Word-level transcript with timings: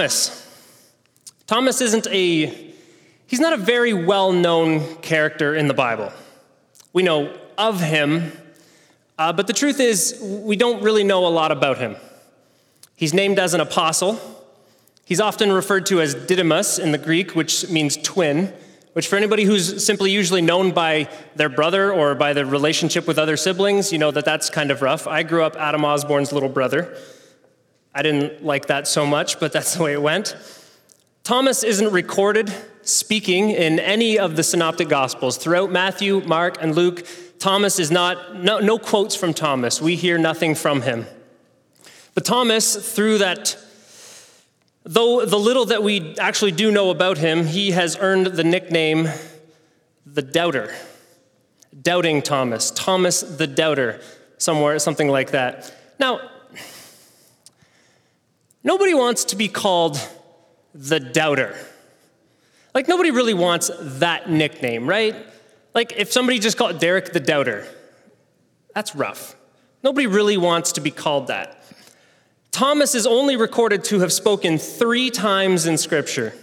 Thomas. 0.00 0.46
Thomas 1.46 1.82
isn't 1.82 2.06
a, 2.06 2.46
he's 3.26 3.38
not 3.38 3.52
a 3.52 3.58
very 3.58 3.92
well 3.92 4.32
known 4.32 4.96
character 5.02 5.54
in 5.54 5.68
the 5.68 5.74
Bible. 5.74 6.10
We 6.94 7.02
know 7.02 7.36
of 7.58 7.82
him, 7.82 8.32
uh, 9.18 9.34
but 9.34 9.46
the 9.46 9.52
truth 9.52 9.78
is, 9.78 10.18
we 10.22 10.56
don't 10.56 10.82
really 10.82 11.04
know 11.04 11.26
a 11.26 11.28
lot 11.28 11.52
about 11.52 11.76
him. 11.76 11.96
He's 12.96 13.12
named 13.12 13.38
as 13.38 13.52
an 13.52 13.60
apostle. 13.60 14.18
He's 15.04 15.20
often 15.20 15.52
referred 15.52 15.84
to 15.86 16.00
as 16.00 16.14
Didymus 16.14 16.78
in 16.78 16.92
the 16.92 16.98
Greek, 16.98 17.32
which 17.32 17.68
means 17.68 17.98
twin, 17.98 18.54
which 18.94 19.06
for 19.06 19.16
anybody 19.16 19.44
who's 19.44 19.84
simply 19.84 20.12
usually 20.12 20.40
known 20.40 20.70
by 20.70 21.10
their 21.36 21.50
brother 21.50 21.92
or 21.92 22.14
by 22.14 22.32
their 22.32 22.46
relationship 22.46 23.06
with 23.06 23.18
other 23.18 23.36
siblings, 23.36 23.92
you 23.92 23.98
know 23.98 24.10
that 24.10 24.24
that's 24.24 24.48
kind 24.48 24.70
of 24.70 24.80
rough. 24.80 25.06
I 25.06 25.24
grew 25.24 25.44
up 25.44 25.56
Adam 25.56 25.84
Osborne's 25.84 26.32
little 26.32 26.48
brother. 26.48 26.96
I 27.94 28.02
didn't 28.02 28.44
like 28.44 28.66
that 28.66 28.86
so 28.86 29.04
much, 29.04 29.40
but 29.40 29.52
that's 29.52 29.74
the 29.74 29.82
way 29.82 29.92
it 29.92 30.02
went. 30.02 30.36
Thomas 31.24 31.62
isn't 31.62 31.92
recorded 31.92 32.52
speaking 32.82 33.50
in 33.50 33.78
any 33.78 34.18
of 34.18 34.36
the 34.36 34.42
synoptic 34.42 34.88
gospels. 34.88 35.36
Throughout 35.36 35.70
Matthew, 35.70 36.20
Mark, 36.20 36.58
and 36.60 36.74
Luke, 36.74 37.06
Thomas 37.38 37.78
is 37.78 37.90
not, 37.90 38.36
no, 38.36 38.58
no 38.58 38.78
quotes 38.78 39.14
from 39.16 39.34
Thomas. 39.34 39.80
We 39.80 39.96
hear 39.96 40.18
nothing 40.18 40.54
from 40.54 40.82
him. 40.82 41.06
But 42.14 42.24
Thomas, 42.24 42.94
through 42.94 43.18
that, 43.18 43.56
though 44.84 45.24
the 45.24 45.38
little 45.38 45.66
that 45.66 45.82
we 45.82 46.16
actually 46.18 46.52
do 46.52 46.70
know 46.70 46.90
about 46.90 47.18
him, 47.18 47.46
he 47.46 47.72
has 47.72 47.96
earned 48.00 48.26
the 48.26 48.44
nickname 48.44 49.08
the 50.06 50.22
Doubter. 50.22 50.74
Doubting 51.82 52.22
Thomas, 52.22 52.70
Thomas 52.72 53.20
the 53.20 53.46
Doubter, 53.46 54.00
somewhere, 54.38 54.78
something 54.78 55.08
like 55.08 55.30
that. 55.30 55.72
Now, 55.98 56.29
nobody 58.62 58.94
wants 58.94 59.24
to 59.26 59.36
be 59.36 59.48
called 59.48 59.98
the 60.74 61.00
doubter. 61.00 61.56
Like, 62.74 62.86
nobody 62.88 63.10
really 63.10 63.34
wants 63.34 63.70
that 63.80 64.30
nickname, 64.30 64.88
right? 64.88 65.16
Like, 65.74 65.92
if 65.96 66.12
somebody 66.12 66.38
just 66.38 66.56
called 66.56 66.78
Derek 66.78 67.12
the 67.12 67.20
doubter, 67.20 67.66
that's 68.74 68.94
rough. 68.94 69.34
Nobody 69.82 70.06
really 70.06 70.36
wants 70.36 70.72
to 70.72 70.80
be 70.80 70.90
called 70.90 71.28
that. 71.28 71.56
Thomas 72.50 72.94
is 72.94 73.06
only 73.06 73.36
recorded 73.36 73.84
to 73.84 74.00
have 74.00 74.12
spoken 74.12 74.58
three 74.58 75.10
times 75.10 75.66
in 75.66 75.78
Scripture, 75.78 76.34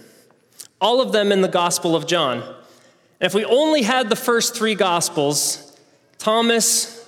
all 0.80 1.00
of 1.00 1.12
them 1.12 1.32
in 1.32 1.42
the 1.42 1.48
Gospel 1.48 1.94
of 1.94 2.06
John. 2.06 2.42
And 2.42 3.26
if 3.26 3.34
we 3.34 3.44
only 3.44 3.82
had 3.82 4.08
the 4.08 4.16
first 4.16 4.54
three 4.54 4.74
Gospels, 4.74 5.76
Thomas, 6.18 7.06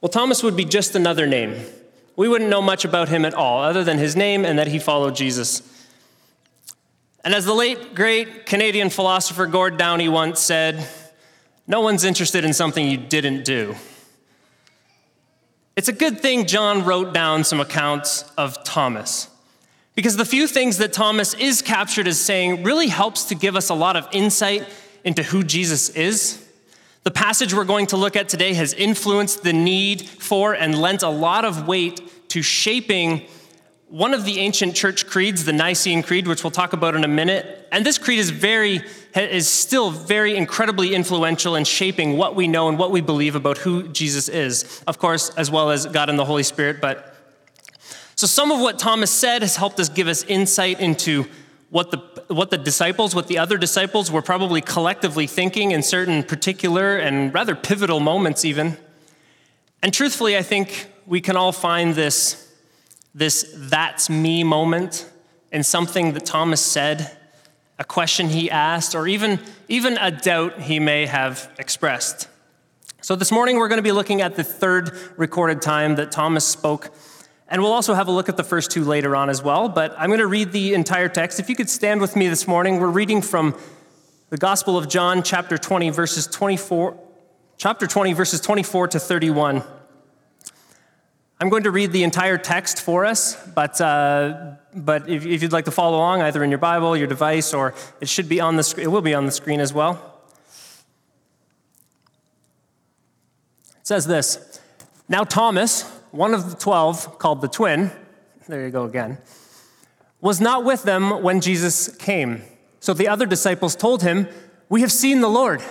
well, 0.00 0.08
Thomas 0.08 0.42
would 0.42 0.56
be 0.56 0.64
just 0.64 0.94
another 0.94 1.26
name. 1.26 1.64
We 2.18 2.26
wouldn't 2.26 2.50
know 2.50 2.60
much 2.60 2.84
about 2.84 3.08
him 3.08 3.24
at 3.24 3.32
all, 3.32 3.62
other 3.62 3.84
than 3.84 3.98
his 3.98 4.16
name 4.16 4.44
and 4.44 4.58
that 4.58 4.66
he 4.66 4.80
followed 4.80 5.14
Jesus. 5.14 5.62
And 7.22 7.32
as 7.32 7.44
the 7.44 7.54
late, 7.54 7.94
great 7.94 8.44
Canadian 8.44 8.90
philosopher 8.90 9.46
Gord 9.46 9.76
Downie 9.76 10.08
once 10.08 10.40
said, 10.40 10.84
no 11.68 11.80
one's 11.80 12.02
interested 12.02 12.44
in 12.44 12.52
something 12.52 12.84
you 12.84 12.96
didn't 12.96 13.44
do. 13.44 13.76
It's 15.76 15.86
a 15.86 15.92
good 15.92 16.18
thing 16.18 16.46
John 16.46 16.84
wrote 16.84 17.14
down 17.14 17.44
some 17.44 17.60
accounts 17.60 18.24
of 18.36 18.64
Thomas, 18.64 19.28
because 19.94 20.16
the 20.16 20.24
few 20.24 20.48
things 20.48 20.78
that 20.78 20.92
Thomas 20.92 21.34
is 21.34 21.62
captured 21.62 22.08
as 22.08 22.18
saying 22.18 22.64
really 22.64 22.88
helps 22.88 23.26
to 23.26 23.36
give 23.36 23.54
us 23.54 23.68
a 23.68 23.74
lot 23.74 23.94
of 23.94 24.08
insight 24.10 24.68
into 25.04 25.22
who 25.22 25.44
Jesus 25.44 25.88
is. 25.90 26.44
The 27.08 27.14
passage 27.14 27.54
we're 27.54 27.64
going 27.64 27.86
to 27.86 27.96
look 27.96 28.16
at 28.16 28.28
today 28.28 28.52
has 28.52 28.74
influenced 28.74 29.42
the 29.42 29.54
need 29.54 30.06
for 30.06 30.52
and 30.52 30.78
lent 30.78 31.02
a 31.02 31.08
lot 31.08 31.46
of 31.46 31.66
weight 31.66 32.28
to 32.28 32.42
shaping 32.42 33.26
one 33.88 34.12
of 34.12 34.26
the 34.26 34.40
ancient 34.40 34.76
church 34.76 35.06
creeds, 35.06 35.46
the 35.46 35.54
Nicene 35.54 36.02
Creed, 36.02 36.28
which 36.28 36.44
we'll 36.44 36.50
talk 36.50 36.74
about 36.74 36.94
in 36.94 37.04
a 37.04 37.08
minute. 37.08 37.66
And 37.72 37.86
this 37.86 37.96
creed 37.96 38.18
is 38.18 38.28
very 38.28 38.82
is 39.16 39.48
still 39.48 39.90
very 39.90 40.36
incredibly 40.36 40.94
influential 40.94 41.56
in 41.56 41.64
shaping 41.64 42.18
what 42.18 42.36
we 42.36 42.46
know 42.46 42.68
and 42.68 42.78
what 42.78 42.90
we 42.90 43.00
believe 43.00 43.34
about 43.34 43.56
who 43.56 43.88
Jesus 43.88 44.28
is. 44.28 44.82
Of 44.86 44.98
course, 44.98 45.30
as 45.30 45.50
well 45.50 45.70
as 45.70 45.86
God 45.86 46.10
and 46.10 46.18
the 46.18 46.26
Holy 46.26 46.42
Spirit, 46.42 46.78
but 46.78 47.16
so 48.16 48.26
some 48.26 48.52
of 48.52 48.60
what 48.60 48.78
Thomas 48.78 49.10
said 49.10 49.40
has 49.40 49.56
helped 49.56 49.80
us 49.80 49.88
give 49.88 50.08
us 50.08 50.24
insight 50.24 50.78
into 50.78 51.24
what 51.70 51.90
the 51.90 51.98
what 52.34 52.50
the 52.50 52.58
disciples, 52.58 53.14
what 53.14 53.26
the 53.26 53.38
other 53.38 53.58
disciples 53.58 54.10
were 54.10 54.22
probably 54.22 54.60
collectively 54.60 55.26
thinking 55.26 55.70
in 55.70 55.82
certain 55.82 56.22
particular 56.22 56.96
and 56.96 57.32
rather 57.32 57.54
pivotal 57.54 58.00
moments 58.00 58.44
even. 58.44 58.76
And 59.82 59.92
truthfully, 59.92 60.36
I 60.36 60.42
think 60.42 60.90
we 61.06 61.20
can 61.20 61.36
all 61.36 61.52
find 61.52 61.94
this 61.94 62.48
this 63.14 63.52
that's 63.56 64.08
me 64.08 64.44
moment 64.44 65.10
in 65.50 65.62
something 65.62 66.12
that 66.12 66.26
Thomas 66.26 66.60
said, 66.60 67.16
a 67.78 67.84
question 67.84 68.28
he 68.28 68.50
asked, 68.50 68.94
or 68.94 69.06
even, 69.08 69.40
even 69.68 69.96
a 69.98 70.10
doubt 70.10 70.60
he 70.60 70.78
may 70.78 71.06
have 71.06 71.50
expressed. 71.58 72.28
So 73.00 73.16
this 73.16 73.32
morning 73.32 73.56
we're 73.56 73.68
going 73.68 73.78
to 73.78 73.82
be 73.82 73.92
looking 73.92 74.20
at 74.20 74.36
the 74.36 74.44
third 74.44 74.92
recorded 75.16 75.62
time 75.62 75.96
that 75.96 76.12
Thomas 76.12 76.44
spoke. 76.46 76.90
And 77.48 77.62
we'll 77.62 77.72
also 77.72 77.94
have 77.94 78.08
a 78.08 78.12
look 78.12 78.28
at 78.28 78.36
the 78.36 78.44
first 78.44 78.70
two 78.70 78.84
later 78.84 79.16
on 79.16 79.30
as 79.30 79.42
well. 79.42 79.68
But 79.68 79.94
I'm 79.98 80.10
going 80.10 80.20
to 80.20 80.26
read 80.26 80.52
the 80.52 80.74
entire 80.74 81.08
text. 81.08 81.40
If 81.40 81.48
you 81.48 81.56
could 81.56 81.70
stand 81.70 82.00
with 82.00 82.14
me 82.14 82.28
this 82.28 82.46
morning, 82.46 82.78
we're 82.78 82.88
reading 82.88 83.22
from 83.22 83.58
the 84.28 84.36
Gospel 84.36 84.76
of 84.76 84.88
John, 84.88 85.22
chapter 85.22 85.56
20, 85.56 85.88
verses 85.88 86.26
24, 86.26 86.98
chapter 87.56 87.86
20, 87.86 88.12
verses 88.12 88.42
24 88.42 88.88
to 88.88 89.00
31. 89.00 89.62
I'm 91.40 91.48
going 91.48 91.62
to 91.62 91.70
read 91.70 91.92
the 91.92 92.02
entire 92.02 92.36
text 92.36 92.82
for 92.82 93.06
us, 93.06 93.34
but, 93.54 93.80
uh, 93.80 94.56
but 94.74 95.08
if, 95.08 95.24
if, 95.24 95.40
you'd 95.40 95.52
like 95.52 95.66
to 95.66 95.70
follow 95.70 95.96
along, 95.96 96.20
either 96.20 96.44
in 96.44 96.50
your 96.50 96.58
Bible, 96.58 96.96
your 96.96 97.06
device, 97.06 97.54
or 97.54 97.74
it 98.00 98.08
should 98.08 98.28
be 98.28 98.40
on 98.40 98.56
the 98.56 98.62
screen, 98.62 98.84
it 98.84 98.90
will 98.90 99.00
be 99.00 99.14
on 99.14 99.24
the 99.24 99.32
screen 99.32 99.60
as 99.60 99.72
well. 99.72 100.20
It 103.78 103.86
says 103.86 104.06
this 104.06 104.60
Now, 105.08 105.24
Thomas, 105.24 105.97
one 106.10 106.34
of 106.34 106.50
the 106.50 106.56
twelve, 106.56 107.18
called 107.18 107.40
the 107.40 107.48
twin, 107.48 107.90
there 108.48 108.64
you 108.64 108.70
go 108.70 108.84
again, 108.84 109.18
was 110.20 110.40
not 110.40 110.64
with 110.64 110.82
them 110.82 111.22
when 111.22 111.40
Jesus 111.40 111.94
came. 111.96 112.42
So 112.80 112.94
the 112.94 113.08
other 113.08 113.26
disciples 113.26 113.76
told 113.76 114.02
him, 114.02 114.28
We 114.68 114.80
have 114.80 114.92
seen 114.92 115.20
the 115.20 115.28
Lord. 115.28 115.62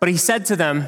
But 0.00 0.08
he 0.08 0.16
said 0.16 0.46
to 0.46 0.56
them, 0.56 0.86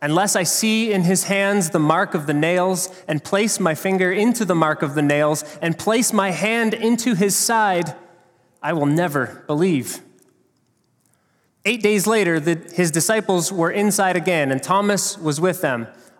Unless 0.00 0.36
I 0.36 0.42
see 0.42 0.92
in 0.92 1.02
his 1.02 1.24
hands 1.24 1.70
the 1.70 1.78
mark 1.78 2.14
of 2.14 2.26
the 2.26 2.34
nails, 2.34 2.88
and 3.08 3.24
place 3.24 3.58
my 3.58 3.74
finger 3.74 4.12
into 4.12 4.44
the 4.44 4.54
mark 4.54 4.82
of 4.82 4.94
the 4.94 5.02
nails, 5.02 5.42
and 5.60 5.78
place 5.78 6.12
my 6.12 6.30
hand 6.30 6.74
into 6.74 7.14
his 7.14 7.34
side, 7.34 7.94
I 8.62 8.72
will 8.72 8.86
never 8.86 9.42
believe. 9.46 10.00
Eight 11.64 11.82
days 11.82 12.06
later, 12.06 12.38
the, 12.38 12.54
his 12.74 12.90
disciples 12.90 13.52
were 13.52 13.70
inside 13.70 14.16
again, 14.16 14.52
and 14.52 14.62
Thomas 14.62 15.18
was 15.18 15.40
with 15.40 15.62
them, 15.62 15.88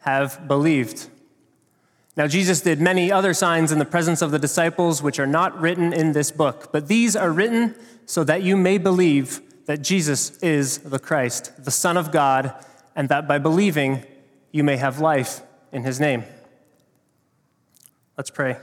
have 0.00 0.46
believed. 0.46 1.08
Now, 2.16 2.26
Jesus 2.26 2.60
did 2.60 2.80
many 2.80 3.12
other 3.12 3.32
signs 3.32 3.70
in 3.70 3.78
the 3.78 3.84
presence 3.84 4.22
of 4.22 4.30
the 4.30 4.38
disciples, 4.38 5.02
which 5.02 5.18
are 5.18 5.26
not 5.26 5.60
written 5.60 5.92
in 5.92 6.12
this 6.12 6.30
book, 6.30 6.72
but 6.72 6.88
these 6.88 7.14
are 7.14 7.30
written 7.30 7.74
so 8.06 8.24
that 8.24 8.42
you 8.42 8.56
may 8.56 8.78
believe 8.78 9.40
that 9.66 9.82
Jesus 9.82 10.36
is 10.38 10.78
the 10.78 10.98
Christ, 10.98 11.64
the 11.64 11.70
Son 11.70 11.96
of 11.96 12.10
God 12.10 12.54
and 12.98 13.08
that 13.10 13.28
by 13.28 13.38
believing 13.38 14.02
you 14.50 14.64
may 14.64 14.76
have 14.76 14.98
life 14.98 15.40
in 15.70 15.84
his 15.84 16.00
name. 16.00 16.24
Let's 18.16 18.30
pray. 18.30 18.56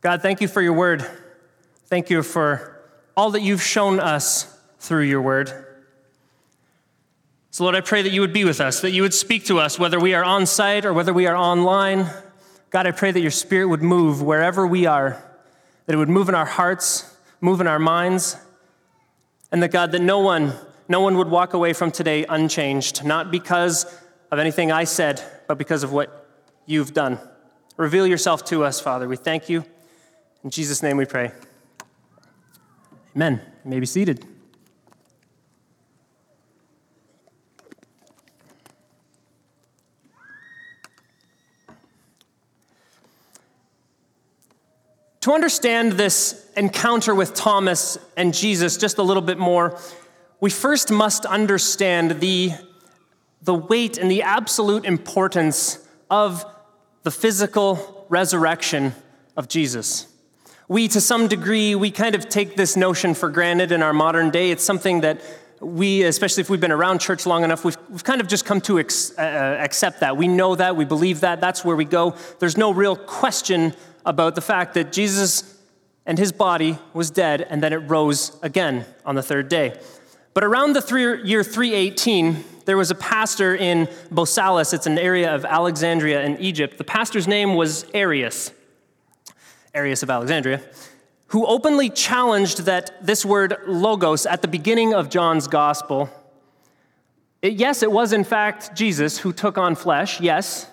God, 0.00 0.20
thank 0.20 0.40
you 0.40 0.48
for 0.48 0.60
your 0.60 0.72
word. 0.72 1.08
Thank 1.84 2.10
you 2.10 2.24
for 2.24 2.82
all 3.16 3.30
that 3.30 3.42
you've 3.42 3.62
shown 3.62 4.00
us 4.00 4.52
through 4.80 5.02
your 5.02 5.22
word. 5.22 5.65
So, 7.56 7.64
Lord, 7.64 7.74
I 7.74 7.80
pray 7.80 8.02
that 8.02 8.12
you 8.12 8.20
would 8.20 8.34
be 8.34 8.44
with 8.44 8.60
us, 8.60 8.82
that 8.82 8.90
you 8.90 9.00
would 9.00 9.14
speak 9.14 9.46
to 9.46 9.58
us, 9.58 9.78
whether 9.78 9.98
we 9.98 10.12
are 10.12 10.22
on 10.22 10.44
site 10.44 10.84
or 10.84 10.92
whether 10.92 11.14
we 11.14 11.26
are 11.26 11.34
online. 11.34 12.06
God, 12.68 12.86
I 12.86 12.90
pray 12.90 13.12
that 13.12 13.20
your 13.22 13.30
spirit 13.30 13.68
would 13.68 13.80
move 13.80 14.20
wherever 14.20 14.66
we 14.66 14.84
are, 14.84 15.24
that 15.86 15.94
it 15.94 15.96
would 15.96 16.10
move 16.10 16.28
in 16.28 16.34
our 16.34 16.44
hearts, 16.44 17.16
move 17.40 17.62
in 17.62 17.66
our 17.66 17.78
minds, 17.78 18.36
and 19.50 19.62
that, 19.62 19.70
God, 19.70 19.92
that 19.92 20.02
no 20.02 20.18
one 20.18 20.52
no 20.86 21.00
one 21.00 21.16
would 21.16 21.30
walk 21.30 21.54
away 21.54 21.72
from 21.72 21.90
today 21.90 22.26
unchanged, 22.28 23.06
not 23.06 23.30
because 23.30 23.86
of 24.30 24.38
anything 24.38 24.70
I 24.70 24.84
said, 24.84 25.22
but 25.48 25.56
because 25.56 25.82
of 25.82 25.94
what 25.94 26.28
you've 26.66 26.92
done. 26.92 27.18
Reveal 27.78 28.06
yourself 28.06 28.44
to 28.50 28.64
us, 28.64 28.82
Father. 28.82 29.08
We 29.08 29.16
thank 29.16 29.48
you. 29.48 29.64
In 30.44 30.50
Jesus' 30.50 30.82
name 30.82 30.98
we 30.98 31.06
pray. 31.06 31.32
Amen. 33.14 33.40
you 33.64 33.70
may 33.70 33.80
be 33.80 33.86
seated. 33.86 34.26
To 45.26 45.32
understand 45.32 45.94
this 45.94 46.48
encounter 46.56 47.12
with 47.12 47.34
Thomas 47.34 47.98
and 48.16 48.32
Jesus 48.32 48.76
just 48.76 48.98
a 48.98 49.02
little 49.02 49.24
bit 49.24 49.38
more, 49.38 49.76
we 50.40 50.50
first 50.50 50.92
must 50.92 51.26
understand 51.26 52.20
the, 52.20 52.52
the 53.42 53.52
weight 53.52 53.98
and 53.98 54.08
the 54.08 54.22
absolute 54.22 54.84
importance 54.84 55.84
of 56.08 56.44
the 57.02 57.10
physical 57.10 58.06
resurrection 58.08 58.94
of 59.36 59.48
Jesus. 59.48 60.06
We, 60.68 60.86
to 60.86 61.00
some 61.00 61.26
degree, 61.26 61.74
we 61.74 61.90
kind 61.90 62.14
of 62.14 62.28
take 62.28 62.54
this 62.54 62.76
notion 62.76 63.12
for 63.12 63.28
granted 63.28 63.72
in 63.72 63.82
our 63.82 63.92
modern 63.92 64.30
day. 64.30 64.52
It's 64.52 64.62
something 64.62 65.00
that 65.00 65.20
we, 65.58 66.04
especially 66.04 66.42
if 66.42 66.50
we've 66.50 66.60
been 66.60 66.70
around 66.70 67.00
church 67.00 67.26
long 67.26 67.42
enough, 67.42 67.64
we've, 67.64 67.78
we've 67.90 68.04
kind 68.04 68.20
of 68.20 68.28
just 68.28 68.44
come 68.44 68.60
to 68.60 68.78
ex, 68.78 69.10
uh, 69.18 69.22
accept 69.60 69.98
that. 70.00 70.16
We 70.16 70.28
know 70.28 70.54
that, 70.54 70.76
we 70.76 70.84
believe 70.84 71.22
that, 71.22 71.40
that's 71.40 71.64
where 71.64 71.74
we 71.74 71.84
go. 71.84 72.14
There's 72.38 72.56
no 72.56 72.72
real 72.72 72.94
question 72.94 73.74
about 74.06 74.36
the 74.36 74.40
fact 74.40 74.74
that 74.74 74.92
Jesus 74.92 75.56
and 76.06 76.18
his 76.18 76.32
body 76.32 76.78
was 76.94 77.10
dead 77.10 77.42
and 77.50 77.62
then 77.62 77.72
it 77.72 77.78
rose 77.78 78.38
again 78.42 78.86
on 79.04 79.16
the 79.16 79.22
third 79.22 79.48
day. 79.48 79.78
But 80.32 80.44
around 80.44 80.74
the 80.74 80.80
three, 80.80 81.22
year 81.24 81.42
318, 81.42 82.44
there 82.66 82.76
was 82.76 82.90
a 82.90 82.94
pastor 82.94 83.54
in 83.54 83.86
Bosalis, 84.12 84.72
it's 84.72 84.86
an 84.86 84.98
area 84.98 85.34
of 85.34 85.44
Alexandria 85.44 86.24
in 86.24 86.38
Egypt. 86.38 86.78
The 86.78 86.84
pastor's 86.84 87.26
name 87.26 87.54
was 87.54 87.86
Arius, 87.94 88.52
Arius 89.74 90.02
of 90.02 90.10
Alexandria, 90.10 90.62
who 91.28 91.44
openly 91.46 91.90
challenged 91.90 92.60
that 92.60 93.04
this 93.04 93.24
word 93.24 93.56
logos 93.66 94.26
at 94.26 94.42
the 94.42 94.48
beginning 94.48 94.94
of 94.94 95.10
John's 95.10 95.48
gospel. 95.48 96.10
It, 97.42 97.54
yes, 97.54 97.82
it 97.82 97.90
was 97.90 98.12
in 98.12 98.22
fact 98.22 98.76
Jesus 98.76 99.18
who 99.18 99.32
took 99.32 99.58
on 99.58 99.74
flesh, 99.74 100.20
yes, 100.20 100.68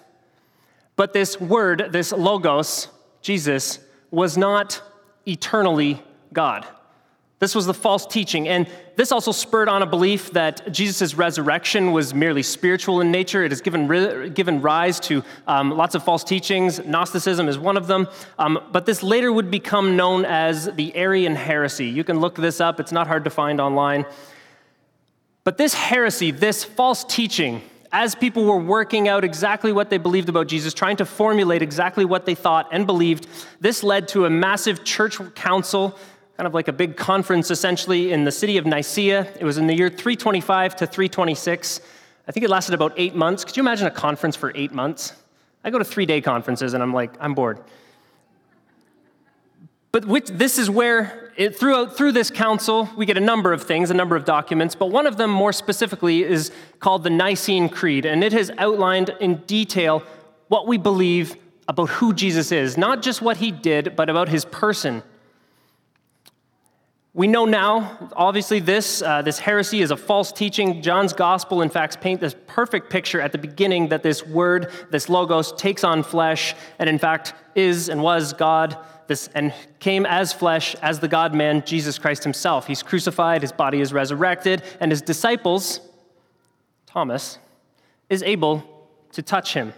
but 0.96 1.14
this 1.14 1.40
word, 1.40 1.88
this 1.92 2.12
logos, 2.12 2.88
Jesus 3.24 3.80
was 4.12 4.38
not 4.38 4.80
eternally 5.26 6.04
God. 6.34 6.68
This 7.40 7.56
was 7.56 7.66
the 7.66 7.74
false 7.74 8.06
teaching. 8.06 8.48
And 8.48 8.68
this 8.96 9.12
also 9.12 9.34
spurred 9.34 9.68
on 9.68 9.82
a 9.82 9.86
belief 9.86 10.32
that 10.32 10.72
Jesus' 10.72 11.14
resurrection 11.14 11.92
was 11.92 12.14
merely 12.14 12.42
spiritual 12.42 13.02
in 13.02 13.12
nature. 13.12 13.44
It 13.44 13.52
has 13.52 13.60
given, 13.60 14.32
given 14.34 14.62
rise 14.62 15.00
to 15.02 15.24
um, 15.46 15.72
lots 15.72 15.94
of 15.94 16.04
false 16.04 16.24
teachings. 16.24 16.80
Gnosticism 16.86 17.50
is 17.50 17.58
one 17.58 17.76
of 17.76 17.88
them. 17.88 18.08
Um, 18.40 18.60
but 18.72 18.86
this 18.86 19.04
later 19.04 19.34
would 19.34 19.52
become 19.52 19.98
known 19.98 20.24
as 20.24 20.72
the 20.76 20.96
Arian 20.96 21.36
heresy. 21.36 21.88
You 21.88 22.06
can 22.06 22.22
look 22.22 22.36
this 22.36 22.62
up, 22.62 22.80
it's 22.80 22.94
not 22.94 23.08
hard 23.08 23.26
to 23.26 23.30
find 23.30 23.60
online. 23.60 24.06
But 25.44 25.58
this 25.58 25.74
heresy, 25.74 26.32
this 26.32 26.64
false 26.64 27.04
teaching, 27.04 27.62
as 27.94 28.16
people 28.16 28.44
were 28.44 28.58
working 28.58 29.08
out 29.08 29.24
exactly 29.24 29.72
what 29.72 29.92
they 29.92 30.00
believed 30.00 30.28
about 30.28 30.48
Jesus, 30.48 30.74
trying 30.74 30.98
to 30.98 31.06
formulate 31.06 31.62
exactly 31.62 32.04
what 32.04 32.26
they 32.26 32.34
thought 32.34 32.68
and 32.72 32.88
believed, 32.88 33.28
this 33.60 33.84
led 33.84 34.08
to 34.10 34.26
a 34.26 34.30
massive 34.32 34.84
church 34.84 35.20
council, 35.36 35.98
kind 36.36 36.48
of 36.48 36.56
like 36.56 36.68
a 36.68 36.74
big 36.74 36.98
conference 36.98 37.52
essentially, 37.52 38.12
in 38.12 38.24
the 38.24 38.32
city 38.32 38.58
of 38.58 38.66
Nicaea. 38.66 39.32
It 39.40 39.46
was 39.46 39.60
in 39.60 39.68
the 39.68 39.76
year 39.76 39.90
325 39.90 40.76
to 40.78 40.88
326. 40.88 41.82
I 42.28 42.32
think 42.32 42.44
it 42.44 42.50
lasted 42.50 42.74
about 42.74 42.94
eight 42.98 43.14
months. 43.14 43.46
Could 43.46 43.56
you 43.56 43.62
imagine 43.62 43.86
a 43.86 43.92
conference 43.92 44.36
for 44.36 44.52
eight 44.56 44.74
months? 44.74 45.14
I 45.64 45.70
go 45.70 45.78
to 45.78 45.86
three 45.86 46.08
day 46.08 46.20
conferences 46.20 46.74
and 46.74 46.82
I'm 46.82 46.94
like, 46.94 47.14
I'm 47.20 47.36
bored. 47.36 47.60
But 49.94 50.06
which, 50.06 50.26
this 50.26 50.58
is 50.58 50.72
where, 50.72 51.32
it, 51.38 51.56
throughout, 51.56 51.96
through 51.96 52.14
this 52.14 52.32
council, 52.32 52.90
we 52.98 53.06
get 53.06 53.16
a 53.16 53.22
number 53.22 53.54
of 53.54 53.62
things, 53.62 53.92
a 53.92 53.94
number 53.94 54.16
of 54.16 54.26
documents, 54.26 54.74
but 54.74 54.88
one 54.88 55.06
of 55.06 55.18
them 55.18 55.30
more 55.30 55.54
specifically 55.54 56.24
is 56.24 56.52
called 56.80 57.04
the 57.04 57.12
Nicene 57.12 57.70
Creed, 57.70 58.04
and 58.04 58.24
it 58.24 58.34
has 58.34 58.50
outlined 58.58 59.12
in 59.22 59.36
detail 59.46 60.02
what 60.48 60.66
we 60.66 60.80
believe 60.80 61.36
about 61.68 61.90
who 61.90 62.12
Jesus 62.12 62.52
is, 62.52 62.76
not 62.76 63.04
just 63.04 63.22
what 63.22 63.38
he 63.38 63.52
did, 63.52 63.96
but 63.96 64.10
about 64.10 64.30
his 64.30 64.46
person. 64.46 65.04
We 67.14 67.28
know 67.28 67.46
now, 67.46 68.10
obviously, 68.16 68.60
this, 68.60 69.04
uh, 69.04 69.22
this 69.22 69.38
heresy 69.38 69.84
is 69.84 69.92
a 69.92 69.98
false 69.98 70.32
teaching. 70.32 70.82
John's 70.82 71.14
gospel, 71.14 71.62
in 71.62 71.70
fact, 71.70 72.02
paint 72.02 72.20
this 72.20 72.36
perfect 72.48 72.90
picture 72.90 73.22
at 73.22 73.32
the 73.32 73.38
beginning 73.38 73.90
that 73.90 74.02
this 74.02 74.26
word, 74.26 74.72
this 74.90 75.08
logos, 75.08 75.52
takes 75.52 75.84
on 75.84 76.02
flesh 76.02 76.56
and, 76.80 76.90
in 76.90 76.98
fact, 76.98 77.36
is 77.54 77.90
and 77.90 78.02
was 78.02 78.34
God 78.34 78.76
this, 79.08 79.30
and 79.36 79.54
came 79.80 80.06
as 80.06 80.34
flesh, 80.34 80.76
as 80.76 81.00
the 81.00 81.08
God 81.08 81.34
man, 81.34 81.64
Jesus 81.66 81.98
Christ 81.98 82.24
himself. 82.24 82.68
He's 82.68 82.84
crucified, 82.84 83.42
his 83.42 83.52
body 83.52 83.82
is 83.82 83.94
resurrected, 83.94 84.64
and 84.80 84.92
his 84.92 85.02
disciples, 85.02 85.80
Thomas, 86.86 87.38
is 88.10 88.24
able 88.24 88.64
to 89.14 89.22
touch 89.22 89.54
him, 89.54 89.74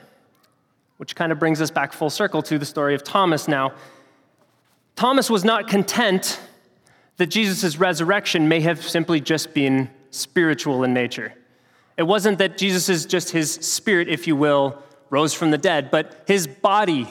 which 0.98 1.16
kind 1.16 1.32
of 1.32 1.40
brings 1.40 1.62
us 1.62 1.72
back 1.72 1.94
full 1.94 2.10
circle 2.10 2.42
to 2.44 2.58
the 2.58 2.66
story 2.66 2.96
of 2.96 3.04
Thomas 3.04 3.48
now. 3.48 3.74
Thomas 4.96 5.30
was 5.30 5.44
not 5.44 5.68
content 5.68 6.40
that 7.18 7.28
Jesus' 7.28 7.78
resurrection 7.78 8.48
may 8.48 8.62
have 8.62 8.82
simply 8.82 9.20
just 9.20 9.54
been 9.54 9.90
spiritual 10.12 10.84
in 10.84 10.94
nature. 10.94 11.34
It 11.98 12.04
wasn't 12.04 12.40
that 12.40 12.58
Jesus 12.58 12.90
is 12.90 13.06
just 13.06 13.30
his 13.32 13.54
spirit, 13.54 14.10
if 14.10 14.28
you 14.28 14.36
will, 14.36 14.82
rose 15.10 15.34
from 15.34 15.52
the 15.52 15.58
dead, 15.58 15.92
but 15.92 16.24
his 16.28 16.48
body 16.48 17.08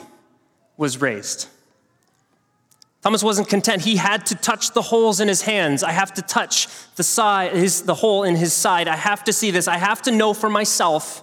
was 0.77 1.01
raised. 1.01 1.49
Thomas 3.05 3.23
wasn't 3.23 3.51
content. 3.51 3.83
He 3.83 3.97
had 3.97 4.25
to 4.27 4.35
touch 4.35 4.71
the 4.71 4.81
holes 4.81 5.21
in 5.21 5.29
his 5.29 5.43
hands. 5.43 5.83
I 5.83 5.93
have 5.93 6.15
to 6.15 6.23
touch 6.23 6.69
the 6.97 7.03
side, 7.03 7.53
his, 7.53 7.83
the 7.83 7.95
hole 7.95 8.25
in 8.25 8.35
his 8.35 8.55
side. 8.55 8.89
I 8.89 8.97
have 8.97 9.23
to 9.25 9.33
see 9.33 9.51
this. 9.51 9.69
I 9.69 9.77
have 9.77 10.01
to 10.03 10.11
know 10.11 10.33
for 10.33 10.49
myself 10.49 11.23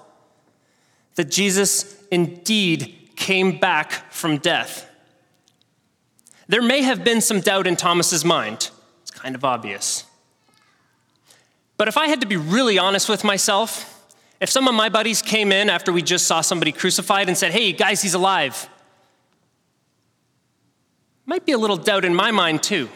that 1.16 1.32
Jesus 1.32 1.98
indeed 2.12 3.10
came 3.16 3.58
back 3.58 4.12
from 4.14 4.38
death. 4.38 4.88
There 6.48 6.62
may 6.62 6.84
have 6.84 7.04
been 7.04 7.20
some 7.20 7.40
doubt 7.40 7.66
in 7.66 7.76
Thomas's 7.76 8.24
mind. 8.24 8.70
It's 9.02 9.10
kind 9.10 9.34
of 9.34 9.44
obvious. 9.44 10.04
But 11.78 11.88
if 11.88 11.98
I 11.98 12.10
had 12.10 12.22
to 12.22 12.28
be 12.28 12.38
really 12.38 12.78
honest 12.78 13.10
with 13.10 13.24
myself, 13.24 14.08
if 14.40 14.52
some 14.52 14.68
of 14.68 14.76
my 14.76 14.90
buddies 14.90 15.24
came 15.24 15.52
in 15.52 15.68
after 15.68 15.92
we 15.92 16.04
just 16.04 16.28
saw 16.28 16.42
somebody 16.42 16.72
crucified 16.72 17.28
and 17.28 17.36
said, 17.36 17.52
"Hey, 17.52 17.74
guys, 17.74 18.04
he's 18.04 18.14
alive." 18.14 18.70
Might 21.32 21.46
be 21.46 21.54
a 21.54 21.58
little 21.58 21.78
doubt 21.78 22.04
in 22.04 22.14
my 22.14 22.32
mind, 22.32 22.62
too. 22.62 22.90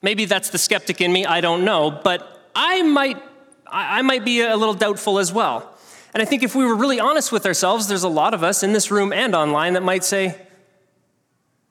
Maybe 0.00 0.24
that's 0.24 0.48
the 0.48 0.56
skeptic 0.56 1.02
in 1.02 1.12
me, 1.12 1.26
I 1.26 1.42
don't 1.42 1.62
know, 1.62 1.90
but 1.90 2.48
I 2.54 2.80
might, 2.80 3.22
I 3.66 4.00
might 4.00 4.24
be 4.24 4.40
a 4.40 4.56
little 4.56 4.72
doubtful 4.72 5.18
as 5.18 5.30
well. 5.30 5.76
And 6.14 6.22
I 6.22 6.24
think 6.24 6.42
if 6.42 6.54
we 6.54 6.64
were 6.64 6.74
really 6.74 6.98
honest 6.98 7.30
with 7.30 7.44
ourselves, 7.44 7.88
there's 7.88 8.04
a 8.04 8.08
lot 8.08 8.32
of 8.32 8.42
us 8.42 8.62
in 8.62 8.72
this 8.72 8.90
room 8.90 9.12
and 9.12 9.34
online 9.34 9.74
that 9.74 9.82
might 9.82 10.02
say, 10.02 10.34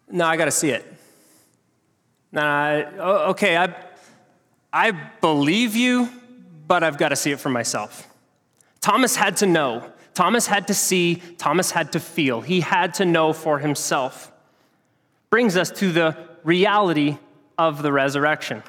No, 0.07 0.23
I 0.27 0.37
got 0.37 0.45
to 0.45 0.51
see 0.51 0.69
it. 0.69 0.85
Nah, 2.31 2.83
okay, 3.31 3.57
I, 3.57 3.75
I 4.71 4.91
believe 4.91 5.75
you, 5.75 6.09
but 6.67 6.83
I've 6.83 6.99
got 6.99 7.09
to 7.09 7.15
see 7.15 7.31
it 7.31 7.39
for 7.39 7.49
myself. 7.49 8.07
Thomas 8.81 9.15
had 9.15 9.37
to 9.37 9.47
know. 9.47 9.91
Thomas 10.13 10.45
had 10.45 10.67
to 10.67 10.75
see. 10.75 11.23
Thomas 11.39 11.71
had 11.71 11.93
to 11.93 11.99
feel. 11.99 12.41
He 12.41 12.61
had 12.61 12.93
to 12.95 13.05
know 13.05 13.33
for 13.33 13.57
himself 13.57 14.29
brings 15.33 15.57
us 15.57 15.71
to 15.71 15.91
the 15.91 16.15
reality 16.43 17.17
of 17.57 17.81
the 17.81 17.91
resurrection. 17.91 18.61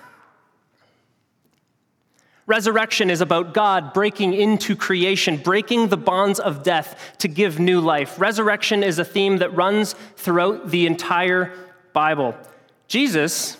Resurrection 2.47 3.11
is 3.11 3.21
about 3.21 3.53
God 3.53 3.93
breaking 3.93 4.33
into 4.33 4.75
creation, 4.75 5.37
breaking 5.37 5.89
the 5.89 5.99
bonds 5.99 6.41
of 6.41 6.63
death 6.63 7.17
to 7.19 7.29
give 7.29 7.61
new 7.61 7.83
life. 7.83 8.19
Resurrection 8.19 8.83
is 8.83 8.99
a 8.99 9.05
theme 9.05 9.37
that 9.41 9.55
runs 9.55 9.95
throughout 10.17 10.71
the 10.71 10.87
entire 10.87 11.53
Bible. 11.93 12.35
Jesus, 12.89 13.59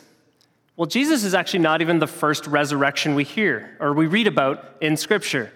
well, 0.75 0.87
Jesus 0.87 1.25
is 1.25 1.35
actually 1.35 1.61
not 1.61 1.83
even 1.83 1.99
the 1.99 2.07
first 2.07 2.47
resurrection 2.47 3.15
we 3.15 3.25
hear 3.25 3.77
or 3.81 3.93
we 3.93 4.07
read 4.07 4.29
about 4.29 4.77
in 4.81 4.97
Scripture. 4.97 5.53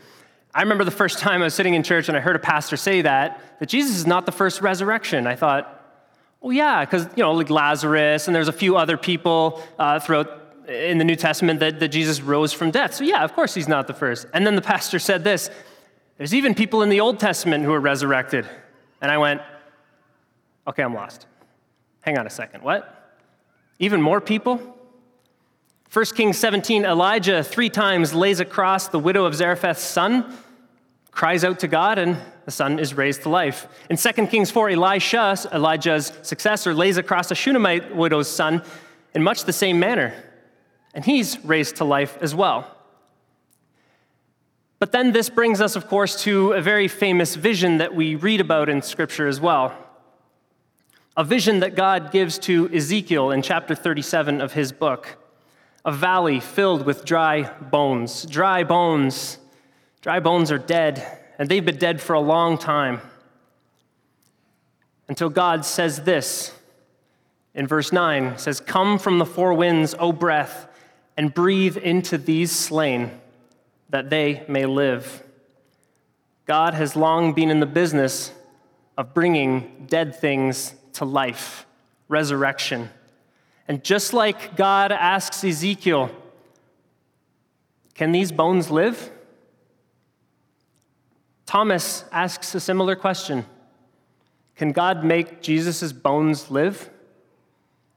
I 0.55 0.61
remember 0.61 0.85
the 0.85 0.91
first 0.91 1.19
time 1.19 1.41
I 1.41 1.45
was 1.45 1.55
sitting 1.55 1.73
in 1.73 1.83
church 1.83 2.09
and 2.09 2.19
I 2.19 2.21
heard 2.21 2.37
a 2.37 2.41
pastor 2.41 2.77
say 2.77 3.01
that, 3.01 3.41
that 3.59 3.71
Jesus 3.71 3.97
is 3.97 4.07
not 4.07 4.27
the 4.27 4.33
first 4.33 4.61
resurrection. 4.61 5.27
I 5.27 5.35
thought, 5.35 5.78
well, 6.41 6.53
yeah, 6.53 6.85
because, 6.85 7.07
you 7.17 7.23
know, 7.23 7.33
like 7.33 7.51
Lazarus, 7.51 8.29
and 8.29 8.35
there's 8.35 8.49
a 8.49 8.53
few 8.53 8.77
other 8.77 8.97
people 8.97 9.63
uh, 9.79 9.99
throughout 9.99 10.45
in 10.69 10.99
the 10.99 11.05
New 11.05 11.17
Testament 11.17 11.61
that, 11.61 11.81
that 11.81 11.89
Jesus 11.89 12.21
rose 12.21 12.53
from 12.53 12.71
death. 12.71 12.95
So, 12.95 13.05
yeah, 13.05 13.25
of 13.25 13.33
course 13.33 13.55
he's 13.55 13.69
not 13.69 13.87
the 13.87 13.95
first. 13.95 14.27
And 14.35 14.47
then 14.47 14.55
the 14.55 14.63
pastor 14.63 14.99
said 14.99 15.25
this 15.25 15.51
there's 16.19 16.35
even 16.35 16.55
people 16.55 16.83
in 16.83 16.89
the 16.89 17.01
Old 17.01 17.21
Testament 17.21 17.65
who 17.65 17.73
are 17.73 17.81
resurrected. 17.81 18.47
And 19.01 19.11
I 19.11 19.19
went, 19.19 19.41
okay, 20.67 20.83
I'm 20.83 20.95
lost. 20.95 21.27
Hang 22.01 22.19
on 22.19 22.27
a 22.27 22.31
second. 22.31 22.63
What? 22.63 23.17
Even 23.79 24.03
more 24.03 24.21
people? 24.21 24.77
1 25.93 26.05
Kings 26.17 26.37
17, 26.37 26.85
Elijah 26.85 27.43
three 27.43 27.71
times 27.71 28.13
lays 28.13 28.41
across 28.41 28.89
the 28.89 28.99
widow 28.99 29.25
of 29.25 29.35
Zarephath's 29.35 29.81
son, 29.81 30.37
cries 31.13 31.45
out 31.45 31.61
to 31.61 31.69
God, 31.69 31.99
and 31.99 32.19
the 32.49 32.53
son 32.53 32.79
is 32.79 32.95
raised 32.95 33.25
to 33.25 33.29
life. 33.29 33.67
In 33.91 33.99
2 33.99 34.27
Kings 34.29 34.51
4, 34.51 34.71
Elisha, 34.71 35.37
Elijah's 35.53 36.15
successor, 36.23 36.73
lays 36.73 36.97
across 36.97 37.31
a 37.31 37.35
Shunammite 37.35 37.95
widow's 37.95 38.27
son 38.27 38.63
in 39.13 39.23
much 39.23 39.45
the 39.45 39.53
same 39.53 39.79
manner. 39.79 40.15
and 40.95 41.05
he's 41.05 41.39
raised 41.45 41.77
to 41.77 41.85
life 41.85 42.17
as 42.23 42.35
well. 42.35 42.75
But 44.79 44.93
then 44.93 45.13
this 45.13 45.29
brings 45.29 45.61
us, 45.61 45.77
of 45.77 45.89
course, 45.89 46.23
to 46.23 46.53
a 46.53 46.63
very 46.63 46.89
famous 46.89 47.35
vision 47.35 47.77
that 47.77 47.95
we 47.95 48.15
read 48.15 48.41
about 48.41 48.71
in 48.71 48.81
Scripture 48.81 49.29
as 49.29 49.39
well. 49.39 49.77
A 51.19 51.25
vision 51.25 51.61
that 51.61 51.75
God 51.75 52.11
gives 52.13 52.39
to 52.39 52.75
Ezekiel 52.75 53.31
in 53.31 53.43
chapter 53.43 53.75
37 53.75 54.41
of 54.41 54.55
his 54.55 54.73
book. 54.73 55.19
A 55.85 55.93
valley 55.93 56.41
filled 56.41 56.87
with 56.87 57.05
dry 57.05 57.43
bones. 57.43 58.25
Dry 58.25 58.65
bones. 58.65 59.37
Dry 60.01 60.19
bones 60.19 60.51
are 60.51 60.57
dead, 60.57 61.18
and 61.39 61.49
they've 61.49 61.65
been 61.65 61.79
dead 61.79 62.01
for 62.01 62.15
a 62.15 62.21
long 62.21 62.59
time. 62.59 63.01
Until 65.09 65.31
God 65.31 65.65
says 65.65 66.03
this 66.03 66.53
in 67.55 67.67
verse 67.67 67.93
9 67.93 68.37
says, 68.39 68.61
Come 68.61 68.99
from 68.99 69.19
the 69.19 69.25
four 69.25 69.55
winds, 69.55 69.95
O 69.99 70.13
breath, 70.13 70.69
and 71.17 71.33
breathe 71.33 71.77
into 71.77 72.19
these 72.19 72.53
slain 72.53 73.11
that 73.89 74.11
they 74.11 74.45
may 74.49 74.67
live. 74.67 75.23
God 76.45 76.75
has 76.75 76.97
long 76.97 77.33
been 77.33 77.51
in 77.51 77.61
the 77.61 77.67
business 77.67 78.33
of 78.97 79.15
bringing 79.15 79.87
dead 79.89 80.15
things 80.15 80.75
to 80.95 81.05
life, 81.05 81.67
resurrection. 82.09 82.91
And 83.67 83.85
just 83.85 84.13
like 84.13 84.57
God 84.57 84.93
asks 84.93 85.45
Ezekiel, 85.45 86.11
Can 87.95 88.13
these 88.13 88.33
bones 88.33 88.71
live? 88.71 89.11
Thomas 91.49 92.05
asks 92.13 92.55
a 92.55 92.61
similar 92.61 92.95
question 92.95 93.47
Can 94.55 94.73
God 94.73 95.03
make 95.03 95.41
Jesus' 95.41 95.95
bones 95.95 96.51
live? 96.51 96.91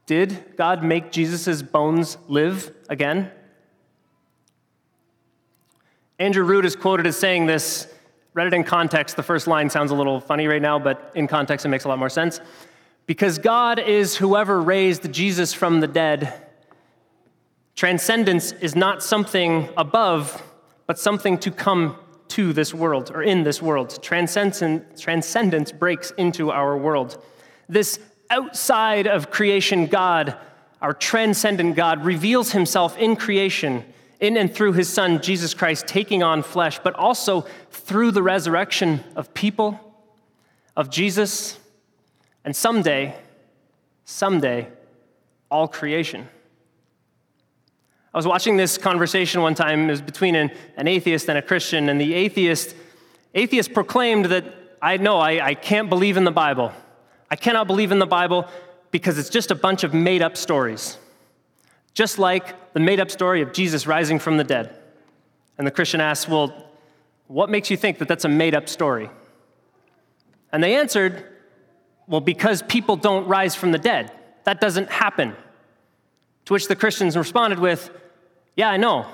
Did 0.06 0.56
God 0.56 0.86
make 0.86 1.12
Jesus' 1.12 1.62
bones 1.62 2.18
live 2.30 2.74
again? 2.88 3.30
Andrew 6.18 6.46
Root 6.46 6.64
is 6.64 6.78
quoted 6.78 7.06
as 7.06 7.18
saying 7.18 7.46
this. 7.46 7.94
Read 8.34 8.48
it 8.48 8.54
in 8.54 8.64
context. 8.64 9.18
The 9.18 9.24
first 9.24 9.48
line 9.48 9.70
sounds 9.70 9.92
a 9.92 9.96
little 9.96 10.22
funny 10.22 10.48
right 10.48 10.62
now, 10.62 10.80
but 10.80 11.12
in 11.14 11.28
context, 11.28 11.66
it 11.66 11.70
makes 11.70 11.84
a 11.84 11.90
lot 11.90 12.00
more 12.00 12.10
sense. 12.10 12.40
Because 13.06 13.38
God 13.38 13.80
is 13.80 14.16
whoever 14.16 14.62
raised 14.62 15.12
Jesus 15.12 15.54
from 15.54 15.82
the 15.82 15.88
dead. 15.88 16.48
Transcendence 17.76 18.54
is 18.54 18.78
not 18.78 19.04
something 19.04 19.68
above, 19.76 20.42
but 20.88 20.98
something 20.98 21.38
to 21.40 21.52
come 21.52 21.98
to 22.32 22.54
this 22.54 22.74
world 22.74 23.12
or 23.14 23.24
in 23.24 23.44
this 23.44 23.62
world. 23.62 24.02
Transcendence, 24.02 25.02
transcendence 25.02 25.72
breaks 25.72 26.12
into 26.18 26.52
our 26.52 26.78
world. 26.78 27.24
This 27.68 28.00
outside 28.30 29.08
of 29.08 29.30
creation 29.30 29.88
God, 29.88 30.38
our 30.82 30.94
transcendent 30.94 31.76
God, 31.76 32.06
reveals 32.06 32.52
himself 32.52 32.98
in 32.98 33.16
creation 33.16 33.86
in 34.22 34.38
and 34.38 34.54
through 34.54 34.74
his 34.74 34.88
son, 34.88 35.20
Jesus 35.22 35.54
Christ, 35.54 35.88
taking 35.88 36.22
on 36.22 36.44
flesh, 36.44 36.80
but 36.80 36.94
also 36.94 37.42
through 37.72 38.12
the 38.12 38.22
resurrection 38.22 39.04
of 39.16 39.34
people, 39.34 39.80
of 40.78 40.92
Jesus, 40.92 41.60
and 42.46 42.56
someday, 42.56 43.16
someday, 44.06 44.68
all 45.50 45.68
creation. 45.68 46.30
I 48.14 48.18
was 48.18 48.28
watching 48.28 48.58
this 48.58 48.78
conversation 48.78 49.42
one 49.42 49.56
time. 49.56 49.88
It 49.88 49.92
was 49.92 50.02
between 50.02 50.36
an, 50.36 50.52
an 50.78 50.88
atheist 50.88 51.30
and 51.30 51.38
a 51.38 51.42
Christian, 51.42 51.90
and 51.90 52.00
the 52.00 52.14
atheist, 52.14 52.76
atheist 53.34 53.74
proclaimed 53.74 54.26
that 54.26 54.46
I 54.82 54.98
know 54.98 55.18
I, 55.18 55.46
I 55.46 55.54
can't 55.54 55.90
believe 55.90 56.18
in 56.18 56.24
the 56.24 56.32
Bible. 56.32 56.74
I 57.30 57.36
cannot 57.36 57.68
believe 57.68 57.92
in 57.92 58.00
the 58.00 58.06
Bible 58.06 58.48
because 58.92 59.18
it's 59.18 59.30
just 59.30 59.52
a 59.52 59.56
bunch 59.56 59.84
of 59.84 59.94
made 59.94 60.22
up 60.22 60.36
stories 60.36 60.98
just 61.94 62.20
like 62.20 62.74
the 62.74 62.80
made 62.80 63.00
up 63.00 63.12
story 63.12 63.42
of 63.42 63.54
Jesus 63.54 63.86
rising 63.86 64.20
from 64.20 64.38
the 64.38 64.44
dead. 64.44 64.78
And 65.58 65.68
the 65.68 65.72
Christian 65.72 66.02
asks, 66.02 66.28
Well, 66.28 66.70
what 67.28 67.50
makes 67.50 67.70
you 67.70 67.78
think 67.78 67.98
that 68.00 68.08
that's 68.08 68.26
a 68.26 68.30
made 68.30 68.56
up 68.56 68.70
story? 68.70 69.10
And 70.52 70.64
they 70.64 70.76
answered, 70.76 71.26
Well, 72.08 72.22
because 72.22 72.62
people 72.64 72.96
don't 72.96 73.28
rise 73.28 73.56
from 73.56 73.72
the 73.72 73.78
dead. 73.78 74.12
That 74.46 74.60
doesn't 74.60 74.90
happen. 74.90 75.36
To 76.46 76.54
which 76.54 76.68
the 76.68 76.76
Christians 76.76 77.16
responded 77.16 77.60
with, 77.60 77.92
Yeah, 78.56 78.70
I 78.70 78.78
know. 78.78 79.06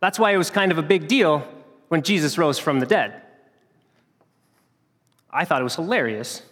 That's 0.00 0.18
why 0.18 0.32
it 0.32 0.36
was 0.36 0.50
kind 0.50 0.70
of 0.70 0.78
a 0.78 0.82
big 0.82 1.08
deal 1.08 1.46
when 1.88 2.02
Jesus 2.02 2.38
rose 2.38 2.58
from 2.58 2.80
the 2.80 2.86
dead. 2.86 3.22
I 5.30 5.44
thought 5.44 5.60
it 5.60 5.64
was 5.64 5.74
hilarious. 5.74 6.42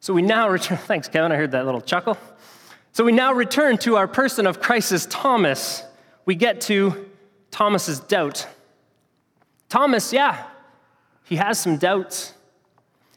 So 0.00 0.14
we 0.14 0.22
now 0.22 0.48
return. 0.48 0.78
Thanks, 0.86 1.08
Kevin. 1.08 1.32
I 1.32 1.36
heard 1.36 1.52
that 1.52 1.64
little 1.64 1.80
chuckle. 1.80 2.18
So 2.92 3.04
we 3.04 3.12
now 3.12 3.32
return 3.32 3.76
to 3.78 3.96
our 3.96 4.08
person 4.08 4.46
of 4.46 4.60
crisis, 4.60 5.06
Thomas. 5.10 5.82
We 6.24 6.34
get 6.34 6.60
to 6.62 7.08
Thomas's 7.50 8.00
doubt. 8.00 8.46
Thomas, 9.68 10.12
yeah, 10.12 10.44
he 11.24 11.36
has 11.36 11.58
some 11.58 11.76
doubts. 11.76 12.32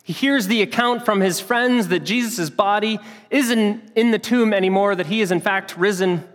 He 0.04 0.14
hears 0.14 0.48
the 0.48 0.62
account 0.62 1.06
from 1.06 1.22
his 1.22 1.40
friends 1.40 1.90
that 1.90 2.00
Jesus' 2.00 2.50
body 2.50 3.00
isn't 3.30 3.92
in 3.96 4.12
the 4.12 4.20
tomb 4.20 4.54
anymore, 4.54 4.96
that 4.96 5.06
he 5.06 5.22
is 5.22 5.32
in 5.32 5.40
fact 5.40 5.78
risen. 5.78 6.28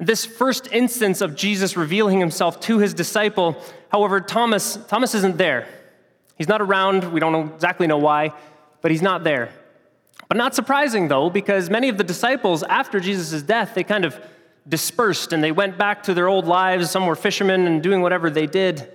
This 0.00 0.24
first 0.24 0.72
instance 0.72 1.20
of 1.20 1.36
Jesus 1.36 1.76
revealing 1.76 2.18
himself 2.18 2.58
to 2.60 2.78
his 2.78 2.94
disciple, 2.94 3.62
however, 3.90 4.20
Thomas, 4.20 4.78
Thomas 4.88 5.14
isn't 5.14 5.36
there. 5.36 5.68
He's 6.36 6.48
not 6.48 6.62
around. 6.62 7.12
We 7.12 7.20
don't 7.20 7.52
exactly 7.52 7.86
know 7.86 7.98
why, 7.98 8.32
but 8.80 8.90
he's 8.90 9.02
not 9.02 9.24
there. 9.24 9.50
But 10.26 10.38
not 10.38 10.54
surprising, 10.54 11.08
though, 11.08 11.28
because 11.28 11.68
many 11.68 11.90
of 11.90 11.98
the 11.98 12.04
disciples, 12.04 12.62
after 12.62 12.98
Jesus' 12.98 13.42
death, 13.42 13.74
they 13.74 13.84
kind 13.84 14.06
of 14.06 14.18
dispersed 14.66 15.34
and 15.34 15.44
they 15.44 15.52
went 15.52 15.76
back 15.76 16.04
to 16.04 16.14
their 16.14 16.28
old 16.28 16.46
lives. 16.46 16.90
Some 16.90 17.04
were 17.04 17.16
fishermen 17.16 17.66
and 17.66 17.82
doing 17.82 18.00
whatever 18.00 18.30
they 18.30 18.46
did. 18.46 18.90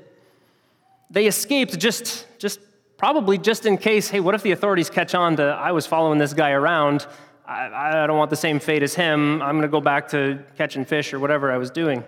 They 1.11 1.27
escaped 1.27 1.77
just, 1.77 2.25
just 2.39 2.59
probably 2.97 3.37
just 3.37 3.67
in 3.67 3.77
case 3.77 4.09
hey, 4.09 4.21
what 4.21 4.33
if 4.33 4.41
the 4.41 4.51
authorities 4.51 4.89
catch 4.89 5.13
on 5.13 5.35
to, 5.37 5.43
I 5.43 5.71
was 5.71 5.85
following 5.85 6.17
this 6.17 6.33
guy 6.33 6.51
around? 6.51 7.05
I, 7.47 8.03
I 8.03 8.07
don't 8.07 8.17
want 8.17 8.29
the 8.29 8.35
same 8.35 8.59
fate 8.59 8.83
as 8.83 8.95
him. 8.95 9.41
I'm 9.41 9.51
going 9.51 9.61
to 9.61 9.67
go 9.67 9.81
back 9.81 10.09
to 10.09 10.43
catching 10.57 10.85
fish 10.85 11.13
or 11.13 11.19
whatever 11.19 11.51
I 11.51 11.57
was 11.57 11.69
doing. 11.69 12.03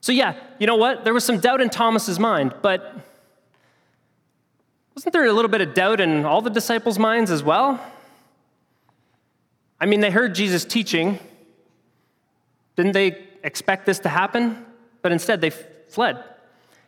So, 0.00 0.12
yeah, 0.12 0.36
you 0.58 0.66
know 0.66 0.76
what? 0.76 1.04
There 1.04 1.14
was 1.14 1.24
some 1.24 1.40
doubt 1.40 1.60
in 1.60 1.70
Thomas's 1.70 2.18
mind, 2.18 2.54
but 2.62 2.94
wasn't 4.94 5.12
there 5.12 5.24
a 5.24 5.32
little 5.32 5.50
bit 5.50 5.60
of 5.60 5.74
doubt 5.74 6.00
in 6.00 6.24
all 6.24 6.42
the 6.42 6.50
disciples' 6.50 6.98
minds 6.98 7.30
as 7.30 7.42
well? 7.42 7.80
I 9.80 9.86
mean, 9.86 10.00
they 10.00 10.10
heard 10.10 10.34
Jesus 10.34 10.64
teaching. 10.64 11.18
Didn't 12.76 12.92
they 12.92 13.26
expect 13.42 13.86
this 13.86 13.98
to 14.00 14.08
happen? 14.08 14.64
But 15.02 15.12
instead, 15.12 15.40
they 15.40 15.50
fled. 15.50 16.22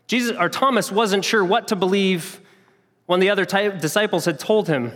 Jesus 0.06 0.36
or 0.38 0.48
Thomas 0.48 0.92
wasn't 0.92 1.24
sure 1.24 1.44
what 1.44 1.68
to 1.68 1.76
believe 1.76 2.40
when 3.06 3.20
the 3.20 3.30
other 3.30 3.44
disciples 3.44 4.24
had 4.24 4.38
told 4.38 4.68
him. 4.68 4.92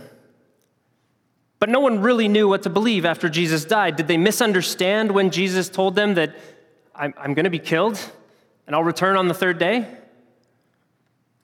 But 1.61 1.69
no 1.69 1.79
one 1.79 1.99
really 1.99 2.27
knew 2.27 2.47
what 2.47 2.63
to 2.63 2.71
believe 2.71 3.05
after 3.05 3.29
Jesus 3.29 3.65
died. 3.65 3.95
Did 3.95 4.07
they 4.07 4.17
misunderstand 4.17 5.11
when 5.11 5.29
Jesus 5.29 5.69
told 5.69 5.93
them 5.93 6.15
that 6.15 6.35
I'm, 6.95 7.13
I'm 7.15 7.35
going 7.35 7.43
to 7.43 7.51
be 7.51 7.59
killed 7.59 7.99
and 8.65 8.75
I'll 8.75 8.83
return 8.83 9.15
on 9.15 9.27
the 9.27 9.35
third 9.35 9.59
day? 9.59 9.85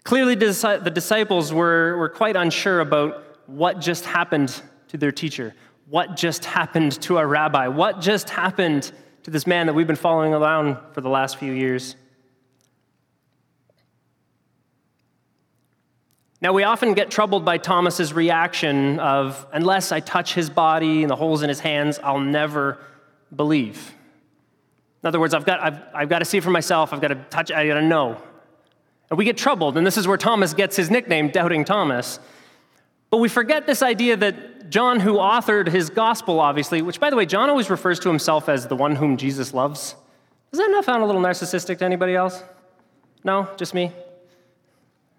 Clearly, 0.04 0.34
the 0.34 0.92
disciples 0.92 1.54
were, 1.54 1.98
were 1.98 2.10
quite 2.10 2.36
unsure 2.36 2.80
about 2.80 3.38
what 3.46 3.80
just 3.80 4.06
happened 4.06 4.60
to 4.88 4.98
their 4.98 5.12
teacher, 5.12 5.54
what 5.88 6.18
just 6.18 6.46
happened 6.46 7.00
to 7.04 7.20
our 7.20 7.28
rabbi? 7.28 7.68
What 7.68 8.02
just 8.02 8.28
happened 8.28 8.92
to 9.22 9.30
this 9.30 9.46
man 9.46 9.68
that 9.68 9.74
we've 9.74 9.86
been 9.86 9.96
following 9.96 10.34
around 10.34 10.78
for 10.94 11.02
the 11.02 11.10
last 11.10 11.38
few 11.38 11.54
years? 11.54 11.96
Now, 16.40 16.54
we 16.54 16.64
often 16.64 16.94
get 16.94 17.10
troubled 17.10 17.44
by 17.44 17.58
Thomas's 17.58 18.14
reaction 18.14 19.00
of, 19.00 19.48
unless 19.52 19.92
I 19.92 20.00
touch 20.02 20.36
his 20.36 20.52
body 20.52 21.02
and 21.02 21.10
the 21.10 21.16
holes 21.16 21.42
in 21.42 21.50
his 21.50 21.60
hands, 21.60 22.00
I'll 22.04 22.20
never 22.20 22.78
believe. 23.36 23.96
In 25.02 25.08
other 25.08 25.20
words, 25.20 25.34
I've 25.34 25.46
got, 25.46 25.60
I've, 25.60 25.80
I've 25.96 26.10
got 26.10 26.20
to 26.20 26.26
see 26.26 26.40
for 26.40 26.52
myself, 26.52 26.94
I've 26.94 27.02
got 27.02 27.08
to 27.08 27.16
touch, 27.16 27.52
I've 27.52 27.68
got 27.68 27.80
to 27.80 27.82
know. 27.82 28.22
And 29.10 29.18
we 29.18 29.26
get 29.26 29.38
troubled, 29.38 29.78
and 29.78 29.88
this 29.88 29.98
is 29.98 30.08
where 30.08 30.18
Thomas 30.18 30.54
gets 30.54 30.76
his 30.76 30.92
nickname, 30.92 31.30
Doubting 31.30 31.66
Thomas. 31.66 32.20
But 33.10 33.18
we 33.18 33.30
forget 33.30 33.66
this 33.66 33.82
idea 33.82 34.16
that 34.18 34.70
John, 34.70 35.00
who 35.00 35.14
authored 35.16 35.70
his 35.70 35.90
gospel, 35.90 36.40
obviously, 36.40 36.84
which, 36.84 37.00
by 37.00 37.10
the 37.10 37.16
way, 37.16 37.26
John 37.26 37.50
always 37.50 37.70
refers 37.70 38.00
to 38.02 38.10
himself 38.10 38.48
as 38.48 38.68
the 38.68 38.76
one 38.76 38.96
whom 38.96 39.18
Jesus 39.18 39.54
loves. 39.54 39.96
Does 40.52 40.60
that 40.60 40.70
not 40.70 40.86
sound 40.86 41.02
a 41.02 41.06
little 41.06 41.22
narcissistic 41.22 41.80
to 41.80 41.86
anybody 41.86 42.16
else? 42.16 42.44
No? 43.24 43.50
Just 43.58 43.74
me? 43.74 43.92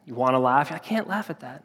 You 0.08 0.14
want 0.14 0.32
to 0.32 0.38
laugh? 0.38 0.72
I 0.72 0.78
can't 0.78 1.06
laugh 1.06 1.28
at 1.28 1.40
that. 1.40 1.62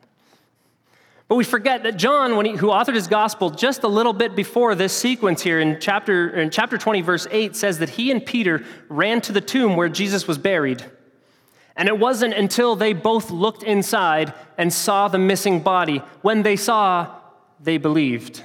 But 1.30 1.36
we 1.36 1.46
forget 1.46 1.84
that 1.84 1.96
John, 1.96 2.36
when 2.36 2.46
he, 2.46 2.52
who 2.58 2.68
authored 2.68 2.94
his 2.94 3.08
gospel 3.08 3.50
just 3.50 3.84
a 3.84 3.88
little 3.88 4.12
bit 4.12 4.36
before 4.36 4.76
this 4.76 4.92
sequence 4.92 5.42
here 5.42 5.62
in 5.62 5.80
chapter, 5.80 6.30
in 6.30 6.50
chapter 6.50 6.78
20, 6.78 7.00
verse 7.00 7.26
8, 7.32 7.56
says 7.56 7.80
that 7.80 7.92
he 7.92 8.12
and 8.12 8.24
Peter 8.26 8.66
ran 8.90 9.22
to 9.22 9.32
the 9.32 9.40
tomb 9.40 9.78
where 9.78 9.88
Jesus 9.88 10.28
was 10.28 10.38
buried. 10.38 10.84
And 11.78 11.88
it 11.88 11.98
wasn't 11.98 12.34
until 12.34 12.76
they 12.76 12.92
both 12.92 13.32
looked 13.32 13.64
inside 13.64 14.34
and 14.58 14.74
saw 14.74 15.08
the 15.08 15.18
missing 15.18 15.62
body. 15.62 16.00
When 16.22 16.44
they 16.44 16.58
saw, 16.58 17.16
they 17.62 17.78
believed. 17.78 18.44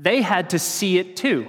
They 0.00 0.20
had 0.20 0.50
to 0.50 0.58
see 0.58 0.98
it 0.98 1.16
too. 1.16 1.46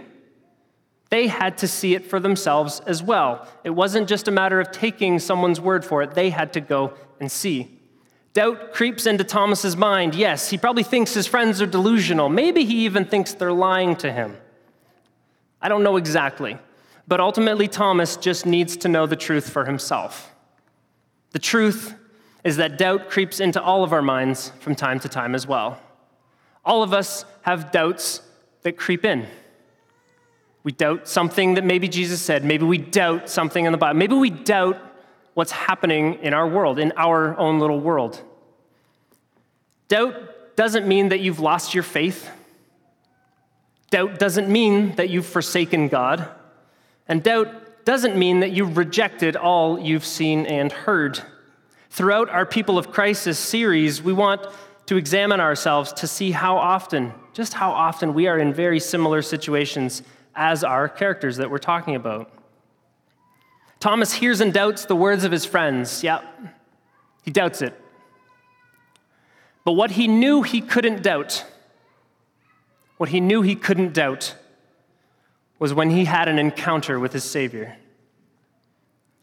They 1.11 1.27
had 1.27 1.57
to 1.59 1.67
see 1.67 1.93
it 1.93 2.05
for 2.05 2.21
themselves 2.21 2.79
as 2.87 3.03
well. 3.03 3.45
It 3.65 3.71
wasn't 3.71 4.07
just 4.07 4.29
a 4.29 4.31
matter 4.31 4.61
of 4.61 4.71
taking 4.71 5.19
someone's 5.19 5.59
word 5.59 5.85
for 5.85 6.01
it, 6.01 6.15
they 6.15 6.31
had 6.31 6.53
to 6.53 6.61
go 6.61 6.93
and 7.19 7.29
see. 7.29 7.77
Doubt 8.33 8.71
creeps 8.71 9.05
into 9.05 9.25
Thomas's 9.25 9.75
mind. 9.75 10.15
Yes, 10.15 10.49
he 10.49 10.57
probably 10.57 10.83
thinks 10.83 11.13
his 11.13 11.27
friends 11.27 11.61
are 11.61 11.65
delusional. 11.65 12.29
Maybe 12.29 12.63
he 12.63 12.85
even 12.85 13.03
thinks 13.03 13.33
they're 13.33 13.51
lying 13.51 13.97
to 13.97 14.11
him. 14.11 14.37
I 15.61 15.67
don't 15.67 15.83
know 15.83 15.97
exactly. 15.97 16.57
But 17.09 17.19
ultimately, 17.19 17.67
Thomas 17.67 18.15
just 18.15 18.45
needs 18.45 18.77
to 18.77 18.87
know 18.87 19.05
the 19.05 19.17
truth 19.17 19.49
for 19.49 19.65
himself. 19.65 20.33
The 21.31 21.39
truth 21.39 21.93
is 22.45 22.55
that 22.55 22.77
doubt 22.77 23.09
creeps 23.09 23.41
into 23.41 23.61
all 23.61 23.83
of 23.83 23.91
our 23.91 24.01
minds 24.01 24.53
from 24.61 24.75
time 24.75 25.01
to 25.01 25.09
time 25.09 25.35
as 25.35 25.45
well. 25.45 25.77
All 26.63 26.83
of 26.83 26.93
us 26.93 27.25
have 27.41 27.71
doubts 27.71 28.21
that 28.61 28.77
creep 28.77 29.03
in. 29.03 29.27
We 30.63 30.71
doubt 30.71 31.07
something 31.07 31.55
that 31.55 31.63
maybe 31.63 31.87
Jesus 31.87 32.21
said. 32.21 32.45
Maybe 32.45 32.65
we 32.65 32.77
doubt 32.77 33.29
something 33.29 33.65
in 33.65 33.71
the 33.71 33.77
Bible. 33.77 33.97
Maybe 33.97 34.15
we 34.15 34.29
doubt 34.29 34.77
what's 35.33 35.51
happening 35.51 36.19
in 36.21 36.33
our 36.33 36.47
world, 36.47 36.77
in 36.77 36.93
our 36.97 37.37
own 37.37 37.59
little 37.59 37.79
world. 37.79 38.21
Doubt 39.87 40.55
doesn't 40.55 40.87
mean 40.87 41.09
that 41.09 41.19
you've 41.19 41.39
lost 41.39 41.73
your 41.73 41.83
faith. 41.83 42.29
Doubt 43.89 44.19
doesn't 44.19 44.49
mean 44.49 44.95
that 44.95 45.09
you've 45.09 45.25
forsaken 45.25 45.87
God. 45.87 46.27
And 47.07 47.23
doubt 47.23 47.83
doesn't 47.83 48.15
mean 48.15 48.41
that 48.41 48.51
you've 48.51 48.77
rejected 48.77 49.35
all 49.35 49.79
you've 49.79 50.05
seen 50.05 50.45
and 50.45 50.71
heard. 50.71 51.19
Throughout 51.89 52.29
our 52.29 52.45
People 52.45 52.77
of 52.77 52.91
Crisis 52.91 53.39
series, 53.39 54.01
we 54.01 54.13
want 54.13 54.45
to 54.85 54.95
examine 54.95 55.39
ourselves 55.39 55.91
to 55.93 56.07
see 56.07 56.31
how 56.31 56.57
often, 56.57 57.13
just 57.33 57.53
how 57.53 57.71
often, 57.71 58.13
we 58.13 58.27
are 58.27 58.37
in 58.37 58.53
very 58.53 58.79
similar 58.79 59.21
situations 59.21 60.03
as 60.35 60.63
our 60.63 60.87
characters 60.87 61.37
that 61.37 61.49
we're 61.49 61.57
talking 61.57 61.95
about. 61.95 62.31
Thomas 63.79 64.13
hears 64.13 64.41
and 64.41 64.53
doubts 64.53 64.85
the 64.85 64.95
words 64.95 65.23
of 65.23 65.31
his 65.31 65.43
friends. 65.43 66.03
Yeah, 66.03 66.21
he 67.23 67.31
doubts 67.31 67.61
it. 67.61 67.73
But 69.63 69.73
what 69.73 69.91
he 69.91 70.07
knew 70.07 70.41
he 70.41 70.61
couldn't 70.61 71.03
doubt, 71.03 71.45
what 72.97 73.09
he 73.09 73.19
knew 73.19 73.41
he 73.41 73.55
couldn't 73.55 73.93
doubt, 73.93 74.35
was 75.59 75.73
when 75.73 75.91
he 75.91 76.05
had 76.05 76.27
an 76.27 76.39
encounter 76.39 76.99
with 76.99 77.13
his 77.13 77.23
Savior. 77.23 77.77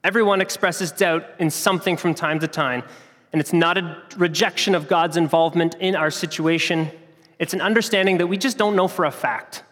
Everyone 0.05 0.41
expresses 0.41 0.93
doubt 0.93 1.25
in 1.39 1.51
something 1.51 1.97
from 1.97 2.15
time 2.15 2.39
to 2.41 2.49
time, 2.49 2.85
and 3.33 3.41
it's 3.41 3.53
not 3.53 3.77
a 3.77 4.03
rejection 4.17 4.75
of 4.75 4.89
God's 4.89 5.17
involvement 5.17 5.75
in 5.81 5.97
our 5.97 6.11
situation. 6.11 6.91
It's 7.39 7.55
an 7.55 7.61
understanding 7.61 8.19
that 8.19 8.27
we 8.27 8.39
just 8.39 8.57
don't 8.57 8.77
know 8.77 8.89
for 8.89 9.05
a 9.05 9.11
fact. 9.11 9.65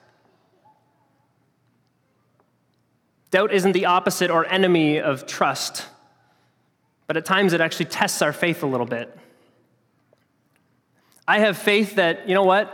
Doubt 3.36 3.52
isn't 3.52 3.72
the 3.72 3.84
opposite 3.84 4.30
or 4.30 4.46
enemy 4.46 4.98
of 4.98 5.26
trust, 5.26 5.84
but 7.06 7.18
at 7.18 7.26
times 7.26 7.52
it 7.52 7.60
actually 7.60 7.84
tests 7.84 8.22
our 8.22 8.32
faith 8.32 8.62
a 8.62 8.66
little 8.66 8.86
bit. 8.86 9.14
I 11.28 11.40
have 11.40 11.58
faith 11.58 11.96
that, 11.96 12.26
you 12.26 12.34
know 12.34 12.44
what? 12.44 12.72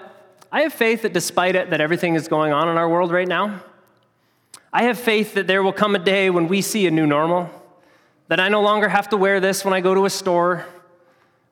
I 0.52 0.60
have 0.60 0.72
faith 0.72 1.02
that 1.02 1.12
despite 1.12 1.56
it, 1.56 1.70
that 1.70 1.80
everything 1.80 2.14
is 2.14 2.28
going 2.28 2.52
on 2.52 2.68
in 2.68 2.76
our 2.76 2.88
world 2.88 3.10
right 3.10 3.26
now, 3.26 3.60
I 4.72 4.84
have 4.84 5.00
faith 5.00 5.34
that 5.34 5.48
there 5.48 5.64
will 5.64 5.72
come 5.72 5.96
a 5.96 5.98
day 5.98 6.30
when 6.30 6.46
we 6.46 6.62
see 6.62 6.86
a 6.86 6.92
new 6.92 7.08
normal, 7.08 7.50
that 8.28 8.38
I 8.38 8.48
no 8.48 8.62
longer 8.62 8.88
have 8.88 9.08
to 9.08 9.16
wear 9.16 9.40
this 9.40 9.64
when 9.64 9.74
I 9.74 9.80
go 9.80 9.96
to 9.96 10.04
a 10.04 10.10
store, 10.10 10.64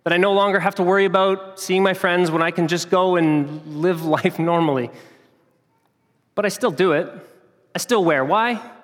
that 0.05 0.13
I 0.13 0.19
no 0.19 0.35
longer 0.35 0.61
have 0.61 0.77
to 0.77 0.85
worry 0.85 1.05
about 1.05 1.59
seeing 1.59 1.83
my 1.83 1.95
friends 1.95 2.31
when 2.31 2.43
I 2.43 2.53
can 2.53 2.69
just 2.69 2.91
go 2.91 3.17
and 3.17 3.83
live 3.83 4.05
life 4.19 4.39
normally. 4.39 4.89
But 6.37 6.47
I 6.47 6.49
still 6.49 6.71
do 6.71 6.93
it. 6.93 7.13
I 7.75 7.79
still 7.79 8.05
wear. 8.05 8.25
Why? 8.25 8.77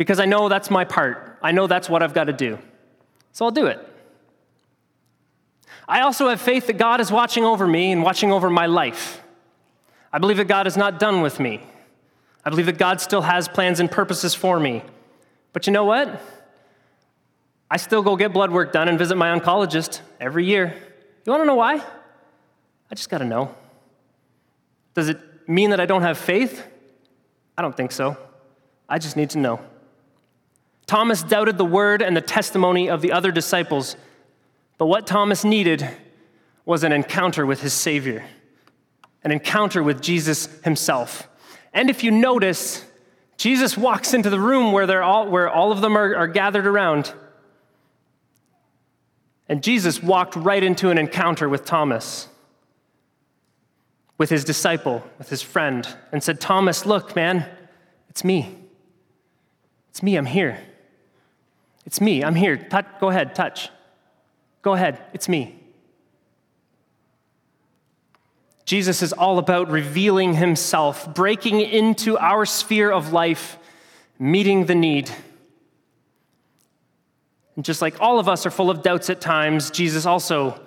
Because 0.00 0.18
I 0.18 0.24
know 0.24 0.48
that's 0.48 0.70
my 0.70 0.84
part. 0.84 1.36
I 1.42 1.52
know 1.52 1.66
that's 1.66 1.90
what 1.90 2.02
I've 2.02 2.14
got 2.14 2.24
to 2.24 2.32
do. 2.32 2.58
So 3.32 3.44
I'll 3.44 3.50
do 3.50 3.66
it. 3.66 3.86
I 5.86 6.00
also 6.00 6.30
have 6.30 6.40
faith 6.40 6.68
that 6.68 6.78
God 6.78 7.02
is 7.02 7.12
watching 7.12 7.44
over 7.44 7.66
me 7.66 7.92
and 7.92 8.02
watching 8.02 8.32
over 8.32 8.48
my 8.48 8.64
life. 8.64 9.22
I 10.10 10.16
believe 10.16 10.38
that 10.38 10.48
God 10.48 10.66
is 10.66 10.74
not 10.74 10.98
done 10.98 11.20
with 11.20 11.38
me. 11.38 11.62
I 12.46 12.48
believe 12.48 12.64
that 12.64 12.78
God 12.78 13.02
still 13.02 13.20
has 13.20 13.46
plans 13.46 13.78
and 13.78 13.90
purposes 13.90 14.34
for 14.34 14.58
me. 14.58 14.82
But 15.52 15.66
you 15.66 15.72
know 15.74 15.84
what? 15.84 16.18
I 17.70 17.76
still 17.76 18.00
go 18.00 18.16
get 18.16 18.32
blood 18.32 18.50
work 18.50 18.72
done 18.72 18.88
and 18.88 18.98
visit 18.98 19.16
my 19.16 19.38
oncologist 19.38 20.00
every 20.18 20.46
year. 20.46 20.74
You 21.26 21.30
want 21.30 21.42
to 21.42 21.46
know 21.46 21.56
why? 21.56 21.74
I 21.74 22.94
just 22.94 23.10
got 23.10 23.18
to 23.18 23.26
know. 23.26 23.54
Does 24.94 25.10
it 25.10 25.20
mean 25.46 25.68
that 25.68 25.78
I 25.78 25.84
don't 25.84 26.00
have 26.00 26.16
faith? 26.16 26.66
I 27.58 27.60
don't 27.60 27.76
think 27.76 27.92
so. 27.92 28.16
I 28.88 28.98
just 28.98 29.14
need 29.14 29.28
to 29.30 29.38
know. 29.38 29.60
Thomas 30.90 31.22
doubted 31.22 31.56
the 31.56 31.64
word 31.64 32.02
and 32.02 32.16
the 32.16 32.20
testimony 32.20 32.90
of 32.90 33.00
the 33.00 33.12
other 33.12 33.30
disciples, 33.30 33.94
but 34.76 34.86
what 34.86 35.06
Thomas 35.06 35.44
needed 35.44 35.88
was 36.64 36.82
an 36.82 36.90
encounter 36.90 37.46
with 37.46 37.62
his 37.62 37.72
Savior, 37.72 38.24
an 39.22 39.30
encounter 39.30 39.84
with 39.84 40.02
Jesus 40.02 40.48
himself. 40.64 41.28
And 41.72 41.90
if 41.90 42.02
you 42.02 42.10
notice, 42.10 42.84
Jesus 43.36 43.78
walks 43.78 44.14
into 44.14 44.30
the 44.30 44.40
room 44.40 44.72
where, 44.72 44.84
they're 44.88 45.04
all, 45.04 45.28
where 45.28 45.48
all 45.48 45.70
of 45.70 45.80
them 45.80 45.96
are, 45.96 46.16
are 46.16 46.26
gathered 46.26 46.66
around. 46.66 47.14
And 49.48 49.62
Jesus 49.62 50.02
walked 50.02 50.34
right 50.34 50.64
into 50.64 50.90
an 50.90 50.98
encounter 50.98 51.48
with 51.48 51.64
Thomas, 51.64 52.26
with 54.18 54.28
his 54.28 54.42
disciple, 54.42 55.08
with 55.18 55.28
his 55.28 55.40
friend, 55.40 55.86
and 56.10 56.20
said, 56.20 56.40
Thomas, 56.40 56.84
look, 56.84 57.14
man, 57.14 57.46
it's 58.08 58.24
me. 58.24 58.56
It's 59.90 60.02
me, 60.02 60.16
I'm 60.16 60.26
here. 60.26 60.58
It's 61.86 62.00
me. 62.00 62.22
I'm 62.22 62.34
here. 62.34 62.56
Touch, 62.56 62.86
go 63.00 63.08
ahead, 63.08 63.34
touch. 63.34 63.70
Go 64.62 64.74
ahead. 64.74 65.00
It's 65.12 65.28
me. 65.28 65.56
Jesus 68.64 69.02
is 69.02 69.12
all 69.12 69.38
about 69.38 69.70
revealing 69.70 70.34
himself, 70.34 71.12
breaking 71.12 71.60
into 71.60 72.16
our 72.18 72.46
sphere 72.46 72.90
of 72.90 73.12
life, 73.12 73.58
meeting 74.18 74.66
the 74.66 74.76
need. 74.76 75.10
And 77.56 77.64
just 77.64 77.82
like 77.82 78.00
all 78.00 78.20
of 78.20 78.28
us 78.28 78.46
are 78.46 78.50
full 78.50 78.70
of 78.70 78.82
doubts 78.82 79.10
at 79.10 79.20
times, 79.20 79.70
Jesus 79.70 80.06
also, 80.06 80.60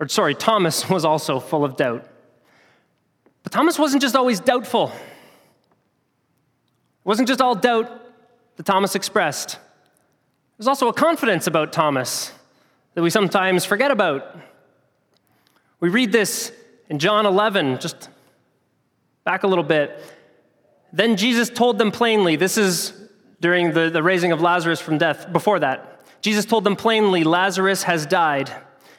or 0.00 0.08
sorry, 0.08 0.34
Thomas 0.34 0.88
was 0.90 1.04
also 1.04 1.38
full 1.38 1.64
of 1.64 1.76
doubt. 1.76 2.08
But 3.42 3.52
Thomas 3.52 3.78
wasn't 3.78 4.00
just 4.00 4.16
always 4.16 4.40
doubtful. 4.40 4.88
It 4.88 4.94
wasn't 7.04 7.28
just 7.28 7.40
all 7.40 7.54
doubt 7.54 7.90
that 8.56 8.64
Thomas 8.64 8.94
expressed. 8.94 9.58
There's 10.58 10.66
also 10.66 10.88
a 10.88 10.92
confidence 10.92 11.46
about 11.46 11.72
Thomas 11.72 12.32
that 12.94 13.02
we 13.02 13.10
sometimes 13.10 13.64
forget 13.64 13.92
about. 13.92 14.36
We 15.78 15.88
read 15.88 16.10
this 16.10 16.52
in 16.88 16.98
John 16.98 17.26
11, 17.26 17.78
just 17.78 18.08
back 19.22 19.44
a 19.44 19.46
little 19.46 19.62
bit. 19.62 20.02
Then 20.92 21.16
Jesus 21.16 21.48
told 21.48 21.78
them 21.78 21.92
plainly, 21.92 22.34
this 22.34 22.58
is 22.58 22.92
during 23.40 23.72
the, 23.72 23.88
the 23.88 24.02
raising 24.02 24.32
of 24.32 24.40
Lazarus 24.40 24.80
from 24.80 24.98
death, 24.98 25.32
before 25.32 25.60
that. 25.60 26.04
Jesus 26.22 26.44
told 26.44 26.64
them 26.64 26.74
plainly, 26.74 27.22
Lazarus 27.22 27.84
has 27.84 28.04
died, 28.04 28.50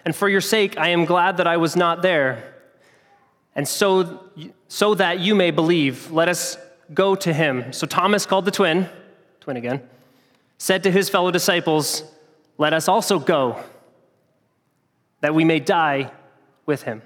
and 0.06 0.16
for 0.16 0.30
your 0.30 0.40
sake 0.40 0.78
I 0.78 0.90
am 0.90 1.04
glad 1.04 1.36
that 1.38 1.48
I 1.48 1.58
was 1.58 1.76
not 1.76 2.02
there, 2.02 2.54
and 3.54 3.68
so, 3.68 4.24
so 4.70 4.94
that 4.96 5.20
you 5.20 5.36
may 5.36 5.52
believe. 5.52 6.10
Let 6.10 6.30
us 6.30 6.58
go 6.94 7.16
to 7.16 7.34
him. 7.34 7.74
So 7.74 7.86
Thomas 7.86 8.26
called 8.26 8.46
the 8.46 8.52
twin, 8.52 8.88
twin 9.42 9.58
again 9.58 9.82
said 10.60 10.84
to 10.84 10.92
his 10.92 11.10
fellow 11.10 11.32
disciples, 11.32 12.04
Let 12.60 12.74
us 12.74 12.88
also 12.88 13.18
go, 13.18 13.64
that 15.22 15.34
we 15.34 15.44
may 15.44 15.60
die 15.60 16.12
with 16.68 16.84
him. 16.84 17.02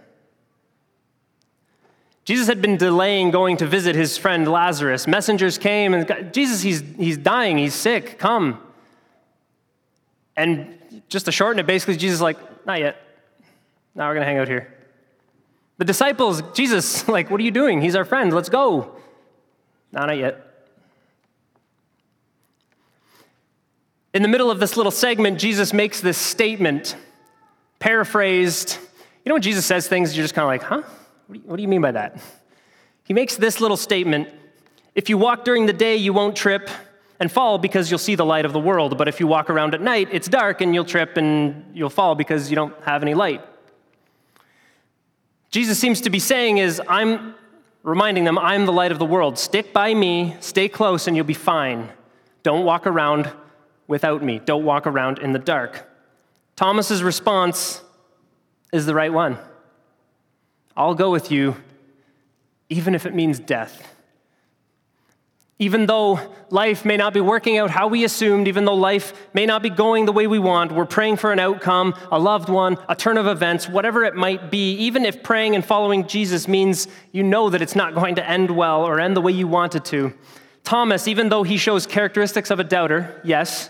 Jesus 2.26 2.48
had 2.48 2.62
been 2.62 2.78
delaying 2.78 3.32
going 3.32 3.58
to 3.58 3.66
visit 3.66 3.96
his 3.96 4.18
friend 4.18 4.50
Lazarus. 4.50 5.08
Messengers 5.08 5.58
came 5.58 5.94
and 5.94 6.34
Jesus, 6.34 6.62
he's, 6.62 6.82
he's 6.98 7.18
dying, 7.18 7.58
he's 7.58 7.74
sick, 7.74 8.18
come. 8.18 8.60
And 10.36 11.02
just 11.10 11.26
to 11.26 11.32
shorten 11.32 11.60
it, 11.60 11.68
basically, 11.68 11.98
Jesus 11.98 12.22
like, 12.22 12.38
not 12.66 12.80
yet. 12.80 12.98
Now 13.94 14.08
we're 14.08 14.16
going 14.16 14.26
to 14.26 14.28
hang 14.28 14.38
out 14.38 14.48
here. 14.48 14.74
The 15.78 15.86
disciples, 15.86 16.42
Jesus, 16.54 17.08
like, 17.10 17.30
what 17.30 17.39
are 17.42 17.44
you 17.44 17.52
doing? 17.52 17.82
He's 17.82 17.96
our 17.96 18.06
friend, 18.06 18.34
let's 18.34 18.50
go. 18.50 18.96
No, 19.92 20.06
not 20.06 20.18
yet. 20.18 20.53
In 24.13 24.21
the 24.21 24.28
middle 24.28 24.52
of 24.52 24.60
this 24.60 24.78
little 24.78 24.91
segment, 24.91 25.39
Jesus 25.39 25.73
makes 25.73 25.99
this 25.99 26.19
statement, 26.19 26.95
paraphrased. 27.80 28.78
You 29.26 29.30
know 29.30 29.36
when 29.36 29.41
Jesus 29.41 29.65
says 29.65 29.88
things, 29.88 30.15
you're 30.15 30.23
just 30.23 30.36
kind 30.36 30.43
of 30.43 30.49
like, 30.49 30.62
huh? 30.62 30.88
What 31.45 31.56
do, 31.56 31.62
you, 31.63 31.67
mean 31.67 31.82
by 31.82 31.93
that? 31.93 32.21
He 33.06 33.13
makes 33.13 33.38
this 33.38 33.60
little 33.60 33.78
statement 33.78 34.30
If 34.93 35.10
you 35.10 35.17
walk 35.17 35.43
during 35.45 35.65
the 35.65 35.73
day, 35.73 35.95
you 35.95 36.13
won't 36.13 36.36
trip 36.36 36.69
and 37.19 37.32
fall 37.32 37.58
because 37.58 37.89
you'll 37.89 37.97
see 37.97 38.13
the 38.13 38.26
light 38.26 38.45
of 38.45 38.54
the 38.54 38.60
world. 38.60 38.97
But 38.97 39.08
if 39.08 39.19
you 39.19 39.26
walk 39.26 39.49
around 39.49 39.73
at 39.73 39.82
night, 39.82 40.10
it's 40.12 40.28
dark 40.28 40.62
and 40.62 40.76
you'll 40.76 40.86
trip 40.86 41.17
and 41.17 41.76
you'll 41.76 41.89
fall 41.89 42.13
because 42.13 42.52
you 42.52 42.56
don't 42.56 42.76
have 42.84 43.02
any 43.02 43.15
light. 43.15 43.41
Jesus 45.49 45.80
seems 45.80 46.02
to 46.02 46.12
be 46.12 46.19
saying 46.19 46.60
is 46.60 46.80
I'm 46.88 47.34
reminding 47.82 48.26
them, 48.26 48.38
I'm 48.38 48.67
the 48.67 48.73
light 48.73 48.91
of 48.91 48.99
the 48.99 49.06
world. 49.06 49.39
Stick 49.39 49.73
by 49.73 49.95
me, 49.95 50.36
stay 50.39 50.69
close, 50.69 51.08
and 51.08 51.15
you'll 51.15 51.26
be 51.26 51.34
fine. 51.34 51.89
Don't 52.43 52.65
walk 52.65 52.86
around 52.86 53.32
without 53.94 54.24
me. 54.24 54.40
Don't 54.40 54.66
walk 54.66 54.88
around 54.88 55.20
in 55.20 55.34
the 55.34 55.40
dark. 55.40 55.88
Thomas's 56.56 57.04
response 57.04 57.80
is 58.72 58.88
the 58.88 58.96
right 58.96 59.14
one. 59.14 59.38
I'll 60.76 60.96
go 60.96 61.12
with 61.12 61.32
you, 61.32 61.56
even 62.70 62.96
if 62.96 63.06
it 63.06 63.14
means 63.14 63.38
death. 63.38 63.88
Even 65.60 65.86
though 65.86 66.20
life 66.50 66.84
may 66.84 66.98
not 66.98 67.14
be 67.14 67.22
working 67.22 67.60
out 67.60 67.70
how 67.70 67.88
we 67.88 68.04
assumed, 68.04 68.48
even 68.48 68.66
though 68.66 68.74
life 68.74 69.14
may 69.36 69.46
not 69.46 69.62
be 69.62 69.70
going 69.70 70.06
the 70.06 70.12
way 70.12 70.26
we 70.26 70.40
want, 70.40 70.72
we're 70.72 70.86
praying 70.86 71.18
for 71.18 71.32
an 71.32 71.38
outcome, 71.38 71.94
a 72.12 72.18
loved 72.18 72.50
one, 72.50 72.78
a 72.90 72.96
turn 72.96 73.20
of 73.20 73.28
events, 73.28 73.70
whatever 73.70 74.04
it 74.04 74.16
might 74.16 74.50
be. 74.50 74.74
Even 74.74 75.06
if 75.06 75.22
praying 75.22 75.54
and 75.54 75.64
following 75.64 76.08
Jesus 76.08 76.48
means 76.48 76.88
you 77.12 77.22
know 77.22 77.52
that 77.52 77.62
it's 77.62 77.76
not 77.76 77.94
going 77.94 78.16
to 78.16 78.28
end 78.28 78.50
well 78.50 78.84
or 78.84 79.00
end 79.00 79.16
the 79.16 79.22
way 79.22 79.32
you 79.32 79.48
want 79.48 79.76
it 79.76 79.86
to. 79.86 80.12
Thomas, 80.64 81.08
even 81.08 81.30
though 81.30 81.44
he 81.44 81.58
shows 81.58 81.86
characteristics 81.86 82.50
of 82.50 82.60
a 82.60 82.64
doubter, 82.64 83.22
yes, 83.24 83.70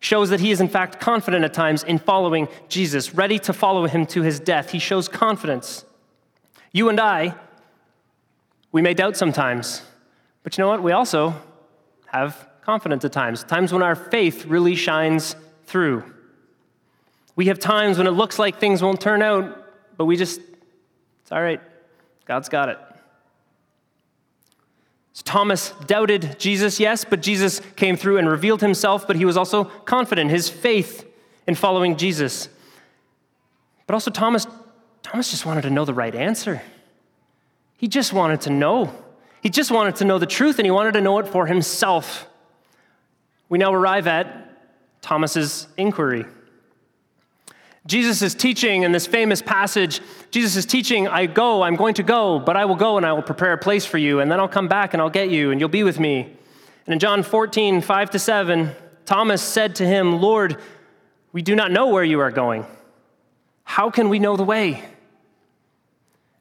shows 0.00 0.30
that 0.30 0.40
he 0.40 0.50
is 0.50 0.60
in 0.60 0.68
fact 0.68 1.00
confident 1.00 1.44
at 1.44 1.52
times 1.52 1.82
in 1.82 1.98
following 1.98 2.48
Jesus, 2.68 3.14
ready 3.14 3.38
to 3.40 3.52
follow 3.52 3.86
him 3.86 4.06
to 4.06 4.22
his 4.22 4.38
death. 4.38 4.70
He 4.70 4.78
shows 4.78 5.08
confidence. 5.08 5.84
You 6.72 6.88
and 6.88 7.00
I, 7.00 7.34
we 8.70 8.82
may 8.82 8.94
doubt 8.94 9.16
sometimes. 9.16 9.82
But 10.42 10.56
you 10.56 10.62
know 10.62 10.68
what? 10.68 10.82
We 10.82 10.92
also 10.92 11.34
have 12.06 12.48
confidence 12.62 13.04
at 13.04 13.12
times, 13.12 13.44
times 13.44 13.72
when 13.72 13.82
our 13.82 13.96
faith 13.96 14.44
really 14.46 14.74
shines 14.74 15.34
through. 15.66 16.04
We 17.34 17.46
have 17.46 17.58
times 17.58 17.98
when 17.98 18.06
it 18.06 18.12
looks 18.12 18.38
like 18.38 18.58
things 18.58 18.82
won't 18.82 19.00
turn 19.00 19.22
out, 19.22 19.64
but 19.96 20.04
we 20.04 20.16
just, 20.16 20.40
it's 21.22 21.32
all 21.32 21.42
right. 21.42 21.60
God's 22.24 22.48
got 22.48 22.68
it. 22.68 22.78
So 25.18 25.22
Thomas 25.24 25.72
doubted 25.84 26.38
Jesus, 26.38 26.78
yes, 26.78 27.04
but 27.04 27.22
Jesus 27.22 27.60
came 27.74 27.96
through 27.96 28.18
and 28.18 28.28
revealed 28.28 28.60
himself, 28.60 29.04
but 29.04 29.16
he 29.16 29.24
was 29.24 29.36
also 29.36 29.64
confident, 29.64 30.30
his 30.30 30.48
faith 30.48 31.04
in 31.44 31.56
following 31.56 31.96
Jesus. 31.96 32.48
But 33.88 33.94
also, 33.94 34.12
Thomas, 34.12 34.46
Thomas 35.02 35.28
just 35.28 35.44
wanted 35.44 35.62
to 35.62 35.70
know 35.70 35.84
the 35.84 35.92
right 35.92 36.14
answer. 36.14 36.62
He 37.78 37.88
just 37.88 38.12
wanted 38.12 38.42
to 38.42 38.50
know. 38.50 38.94
He 39.42 39.50
just 39.50 39.72
wanted 39.72 39.96
to 39.96 40.04
know 40.04 40.20
the 40.20 40.26
truth 40.26 40.60
and 40.60 40.66
he 40.66 40.70
wanted 40.70 40.92
to 40.92 41.00
know 41.00 41.18
it 41.18 41.26
for 41.26 41.46
himself. 41.46 42.28
We 43.48 43.58
now 43.58 43.74
arrive 43.74 44.06
at 44.06 44.56
Thomas's 45.02 45.66
inquiry. 45.76 46.26
Jesus 47.88 48.20
is 48.20 48.34
teaching 48.34 48.82
in 48.82 48.92
this 48.92 49.06
famous 49.06 49.40
passage. 49.40 50.02
Jesus 50.30 50.56
is 50.56 50.66
teaching, 50.66 51.08
I 51.08 51.24
go, 51.24 51.62
I'm 51.62 51.74
going 51.74 51.94
to 51.94 52.02
go, 52.02 52.38
but 52.38 52.54
I 52.54 52.66
will 52.66 52.76
go 52.76 52.98
and 52.98 53.06
I 53.06 53.14
will 53.14 53.22
prepare 53.22 53.54
a 53.54 53.58
place 53.58 53.86
for 53.86 53.96
you, 53.96 54.20
and 54.20 54.30
then 54.30 54.38
I'll 54.38 54.46
come 54.46 54.68
back 54.68 54.92
and 54.92 55.00
I'll 55.00 55.08
get 55.08 55.30
you, 55.30 55.50
and 55.50 55.58
you'll 55.58 55.70
be 55.70 55.82
with 55.82 55.98
me. 55.98 56.20
And 56.84 56.92
in 56.92 56.98
John 56.98 57.22
14, 57.22 57.80
5 57.80 58.10
to 58.10 58.18
7, 58.18 58.72
Thomas 59.06 59.40
said 59.40 59.74
to 59.76 59.86
him, 59.86 60.20
Lord, 60.20 60.58
we 61.32 61.40
do 61.40 61.56
not 61.56 61.72
know 61.72 61.86
where 61.86 62.04
you 62.04 62.20
are 62.20 62.30
going. 62.30 62.66
How 63.64 63.88
can 63.88 64.10
we 64.10 64.18
know 64.18 64.36
the 64.36 64.44
way? 64.44 64.84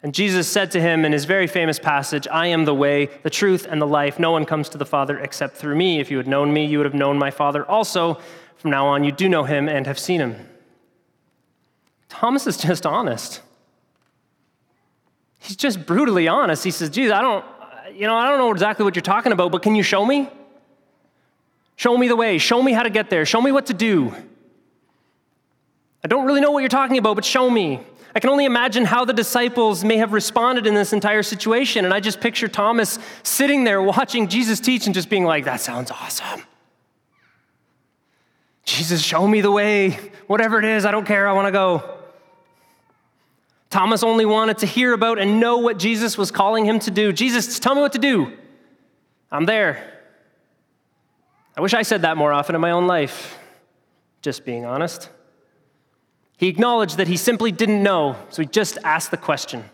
And 0.03 0.13
Jesus 0.13 0.49
said 0.49 0.71
to 0.71 0.81
him 0.81 1.05
in 1.05 1.13
his 1.13 1.23
very 1.23 1.47
famous 1.47 1.79
passage, 1.79 2.27
I 2.29 2.47
am 2.47 2.65
the 2.65 2.75
way, 2.75 3.05
the 3.23 3.29
truth, 3.29 3.65
and 3.69 3.81
the 3.81 3.87
life. 3.87 4.19
No 4.19 4.31
one 4.31 4.43
comes 4.43 4.67
to 4.69 4.77
the 4.77 4.85
Father 4.85 5.17
except 5.17 5.55
through 5.55 5.77
me. 5.77 6.01
If 6.01 6.11
you 6.11 6.17
had 6.17 6.27
known 6.27 6.51
me, 6.51 6.65
you 6.65 6.77
would 6.77 6.85
have 6.85 6.93
known 6.93 7.17
my 7.17 7.31
Father 7.31 7.65
also. 7.65 8.19
From 8.57 8.71
now 8.71 8.87
on, 8.87 9.05
you 9.05 9.13
do 9.13 9.29
know 9.29 9.45
him 9.45 9.69
and 9.69 9.87
have 9.87 9.97
seen 9.97 10.19
him. 10.19 10.35
Thomas 12.09 12.47
is 12.47 12.57
just 12.57 12.85
honest. 12.85 13.41
He's 15.39 15.55
just 15.55 15.85
brutally 15.85 16.27
honest. 16.27 16.63
He 16.63 16.71
says, 16.71 16.89
Jesus, 16.89 17.13
I 17.13 17.21
don't, 17.21 17.45
you 17.93 18.07
know, 18.07 18.15
I 18.15 18.27
don't 18.29 18.37
know 18.37 18.51
exactly 18.51 18.83
what 18.83 18.95
you're 18.95 19.01
talking 19.01 19.31
about, 19.31 19.51
but 19.51 19.61
can 19.61 19.75
you 19.75 19.83
show 19.83 20.05
me? 20.05 20.29
Show 21.75 21.97
me 21.97 22.07
the 22.07 22.15
way. 22.15 22.37
Show 22.37 22.61
me 22.61 22.73
how 22.73 22.83
to 22.83 22.89
get 22.89 23.09
there. 23.09 23.25
Show 23.25 23.41
me 23.41 23.51
what 23.51 23.67
to 23.67 23.73
do. 23.73 24.13
I 26.03 26.07
don't 26.07 26.25
really 26.25 26.41
know 26.41 26.51
what 26.51 26.59
you're 26.59 26.69
talking 26.69 26.97
about, 26.97 27.15
but 27.15 27.25
show 27.25 27.49
me. 27.49 27.81
I 28.15 28.19
can 28.19 28.29
only 28.31 28.45
imagine 28.45 28.85
how 28.85 29.05
the 29.05 29.13
disciples 29.13 29.83
may 29.83 29.97
have 29.97 30.11
responded 30.11 30.65
in 30.65 30.73
this 30.73 30.91
entire 30.91 31.21
situation. 31.21 31.85
And 31.85 31.93
I 31.93 31.99
just 31.99 32.19
picture 32.19 32.47
Thomas 32.47 32.97
sitting 33.21 33.63
there 33.63 33.81
watching 33.81 34.27
Jesus 34.27 34.59
teach 34.59 34.87
and 34.87 34.95
just 34.95 35.09
being 35.09 35.23
like, 35.23 35.45
that 35.45 35.61
sounds 35.61 35.91
awesome. 35.91 36.43
Jesus, 38.63 39.01
show 39.01 39.27
me 39.27 39.41
the 39.41 39.51
way. 39.51 39.99
Whatever 40.25 40.59
it 40.59 40.65
is, 40.65 40.83
I 40.83 40.91
don't 40.91 41.05
care. 41.05 41.27
I 41.27 41.33
want 41.33 41.47
to 41.47 41.51
go. 41.51 41.96
Thomas 43.69 44.03
only 44.03 44.25
wanted 44.25 44.59
to 44.59 44.65
hear 44.65 44.93
about 44.93 45.19
and 45.19 45.39
know 45.39 45.57
what 45.57 45.77
Jesus 45.77 46.17
was 46.17 46.31
calling 46.31 46.65
him 46.65 46.79
to 46.79 46.91
do. 46.91 47.11
Jesus, 47.11 47.59
tell 47.59 47.75
me 47.75 47.81
what 47.81 47.93
to 47.93 47.99
do. 47.99 48.31
I'm 49.31 49.45
there. 49.45 49.93
I 51.55 51.61
wish 51.61 51.73
I 51.73 51.81
said 51.81 52.03
that 52.03 52.17
more 52.17 52.31
often 52.31 52.55
in 52.55 52.61
my 52.61 52.71
own 52.71 52.87
life, 52.87 53.37
just 54.21 54.45
being 54.45 54.65
honest. 54.65 55.09
He 56.37 56.47
acknowledged 56.47 56.97
that 56.97 57.07
he 57.07 57.17
simply 57.17 57.51
didn't 57.51 57.81
know, 57.81 58.15
so 58.29 58.43
he 58.43 58.47
just 58.47 58.77
asked 58.83 59.11
the 59.11 59.17
question 59.17 59.69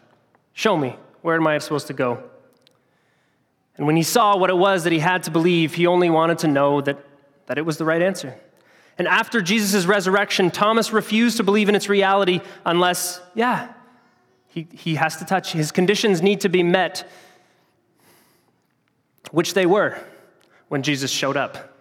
Show 0.53 0.77
me, 0.77 0.95
where 1.21 1.35
am 1.35 1.45
I 1.45 1.57
supposed 1.57 1.87
to 1.87 1.93
go? 1.93 2.23
And 3.75 3.87
when 3.87 3.95
he 3.95 4.03
saw 4.03 4.37
what 4.37 4.49
it 4.49 4.57
was 4.57 4.83
that 4.83 4.93
he 4.93 4.99
had 4.99 5.23
to 5.23 5.31
believe, 5.31 5.73
he 5.73 5.87
only 5.87 6.09
wanted 6.09 6.39
to 6.39 6.47
know 6.47 6.79
that, 6.81 6.97
that 7.47 7.57
it 7.57 7.65
was 7.65 7.77
the 7.77 7.85
right 7.85 8.01
answer. 8.01 8.37
And 8.97 9.07
after 9.07 9.41
Jesus' 9.41 9.85
resurrection, 9.85 10.51
Thomas 10.51 10.93
refused 10.93 11.37
to 11.37 11.43
believe 11.43 11.69
in 11.69 11.75
its 11.75 11.89
reality 11.89 12.41
unless, 12.65 13.19
yeah, 13.33 13.72
he, 14.53 14.67
he 14.71 14.95
has 14.95 15.17
to 15.17 15.25
touch. 15.25 15.53
His 15.53 15.71
conditions 15.71 16.21
need 16.21 16.41
to 16.41 16.49
be 16.49 16.63
met, 16.63 17.09
which 19.31 19.53
they 19.53 19.65
were 19.65 19.97
when 20.67 20.83
Jesus 20.83 21.11
showed 21.11 21.37
up. 21.37 21.75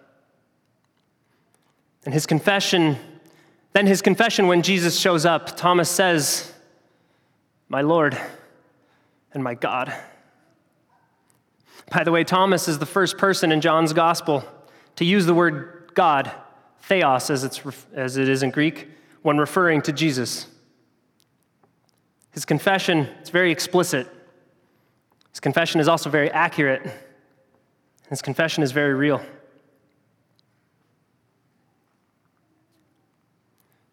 And 2.05 2.13
his 2.13 2.25
confession 2.25 2.97
then 3.73 3.87
his 3.87 4.03
confession 4.03 4.47
when 4.47 4.61
Jesus 4.61 4.97
shows 4.97 5.25
up, 5.25 5.57
Thomas 5.57 5.89
says, 5.89 6.53
My 7.69 7.81
Lord 7.81 8.17
and 9.33 9.43
my 9.43 9.55
God. 9.55 9.93
By 11.91 12.03
the 12.03 12.11
way, 12.11 12.23
Thomas 12.23 12.67
is 12.67 12.77
the 12.77 12.85
first 12.85 13.17
person 13.17 13.51
in 13.51 13.61
John's 13.61 13.91
gospel 13.91 14.47
to 14.95 15.05
use 15.05 15.25
the 15.25 15.33
word 15.33 15.91
God, 15.95 16.31
theos 16.81 17.31
as, 17.31 17.43
it's, 17.43 17.61
as 17.93 18.17
it 18.17 18.29
is 18.29 18.43
in 18.43 18.51
Greek, 18.51 18.89
when 19.23 19.39
referring 19.39 19.81
to 19.83 19.91
Jesus. 19.91 20.45
His 22.33 22.45
confession 22.45 23.07
is 23.21 23.29
very 23.29 23.51
explicit. 23.51 24.07
His 25.31 25.39
confession 25.39 25.79
is 25.79 25.87
also 25.87 26.09
very 26.09 26.29
accurate. 26.31 26.81
His 28.09 28.21
confession 28.21 28.63
is 28.63 28.71
very 28.71 28.93
real. 28.93 29.19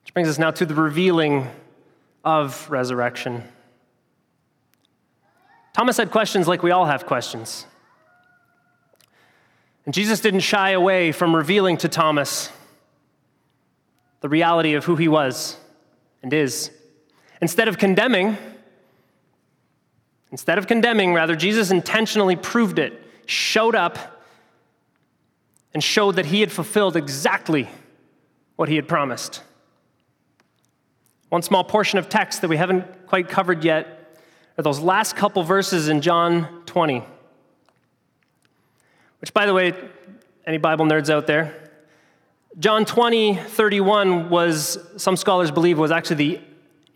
Which 0.02 0.14
brings 0.14 0.28
us 0.28 0.38
now 0.38 0.50
to 0.50 0.66
the 0.66 0.74
revealing 0.74 1.48
of 2.24 2.68
resurrection. 2.70 3.44
Thomas 5.74 5.98
had 5.98 6.10
questions 6.10 6.48
like 6.48 6.62
we 6.62 6.70
all 6.70 6.86
have 6.86 7.06
questions. 7.06 7.66
And 9.84 9.94
Jesus 9.94 10.20
didn't 10.20 10.40
shy 10.40 10.70
away 10.70 11.12
from 11.12 11.36
revealing 11.36 11.76
to 11.78 11.88
Thomas 11.88 12.50
the 14.20 14.28
reality 14.28 14.74
of 14.74 14.84
who 14.84 14.96
he 14.96 15.08
was 15.08 15.56
and 16.22 16.32
is. 16.32 16.70
Instead 17.40 17.68
of 17.68 17.78
condemning, 17.78 18.36
instead 20.30 20.58
of 20.58 20.66
condemning, 20.66 21.14
rather, 21.14 21.34
Jesus 21.34 21.70
intentionally 21.70 22.36
proved 22.36 22.78
it, 22.78 23.02
showed 23.26 23.74
up, 23.74 24.22
and 25.72 25.82
showed 25.82 26.16
that 26.16 26.26
he 26.26 26.40
had 26.40 26.52
fulfilled 26.52 26.96
exactly 26.96 27.68
what 28.56 28.68
he 28.68 28.76
had 28.76 28.88
promised. 28.88 29.42
One 31.30 31.42
small 31.42 31.64
portion 31.64 31.98
of 31.98 32.08
text 32.08 32.40
that 32.40 32.48
we 32.48 32.56
haven't 32.56 33.06
quite 33.06 33.28
covered 33.28 33.64
yet 33.64 34.18
are 34.58 34.62
those 34.62 34.80
last 34.80 35.16
couple 35.16 35.42
verses 35.44 35.88
in 35.88 36.02
John 36.02 36.62
20. 36.66 37.04
Which, 39.20 39.32
by 39.32 39.46
the 39.46 39.54
way, 39.54 39.72
any 40.46 40.58
Bible 40.58 40.86
nerds 40.86 41.08
out 41.08 41.26
there? 41.26 41.54
John 42.58 42.84
20, 42.84 43.36
31 43.36 44.28
was, 44.28 44.78
some 44.96 45.16
scholars 45.16 45.52
believe, 45.52 45.78
was 45.78 45.92
actually 45.92 46.16
the 46.16 46.40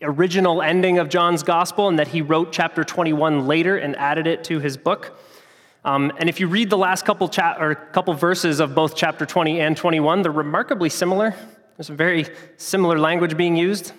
original 0.01 0.61
ending 0.61 0.99
of 0.99 1.09
John's 1.09 1.43
gospel, 1.43 1.87
and 1.87 1.99
that 1.99 2.09
he 2.09 2.21
wrote 2.21 2.51
chapter 2.51 2.83
21 2.83 3.47
later 3.47 3.77
and 3.77 3.95
added 3.95 4.27
it 4.27 4.43
to 4.45 4.59
his 4.59 4.77
book. 4.77 5.17
Um, 5.85 6.11
and 6.17 6.27
if 6.27 6.39
you 6.39 6.47
read 6.47 6.69
the 6.69 6.77
last 6.77 7.05
couple, 7.05 7.29
cha- 7.29 7.57
or 7.59 7.75
couple 7.75 8.13
verses 8.15 8.59
of 8.59 8.73
both 8.73 8.95
chapter 8.95 9.25
20 9.25 9.61
and 9.61 9.77
21, 9.77 10.23
they're 10.23 10.31
remarkably 10.31 10.89
similar. 10.89 11.35
There's 11.77 11.89
a 11.89 11.93
very 11.93 12.25
similar 12.57 12.97
language 12.97 13.37
being 13.37 13.55
used. 13.55 13.91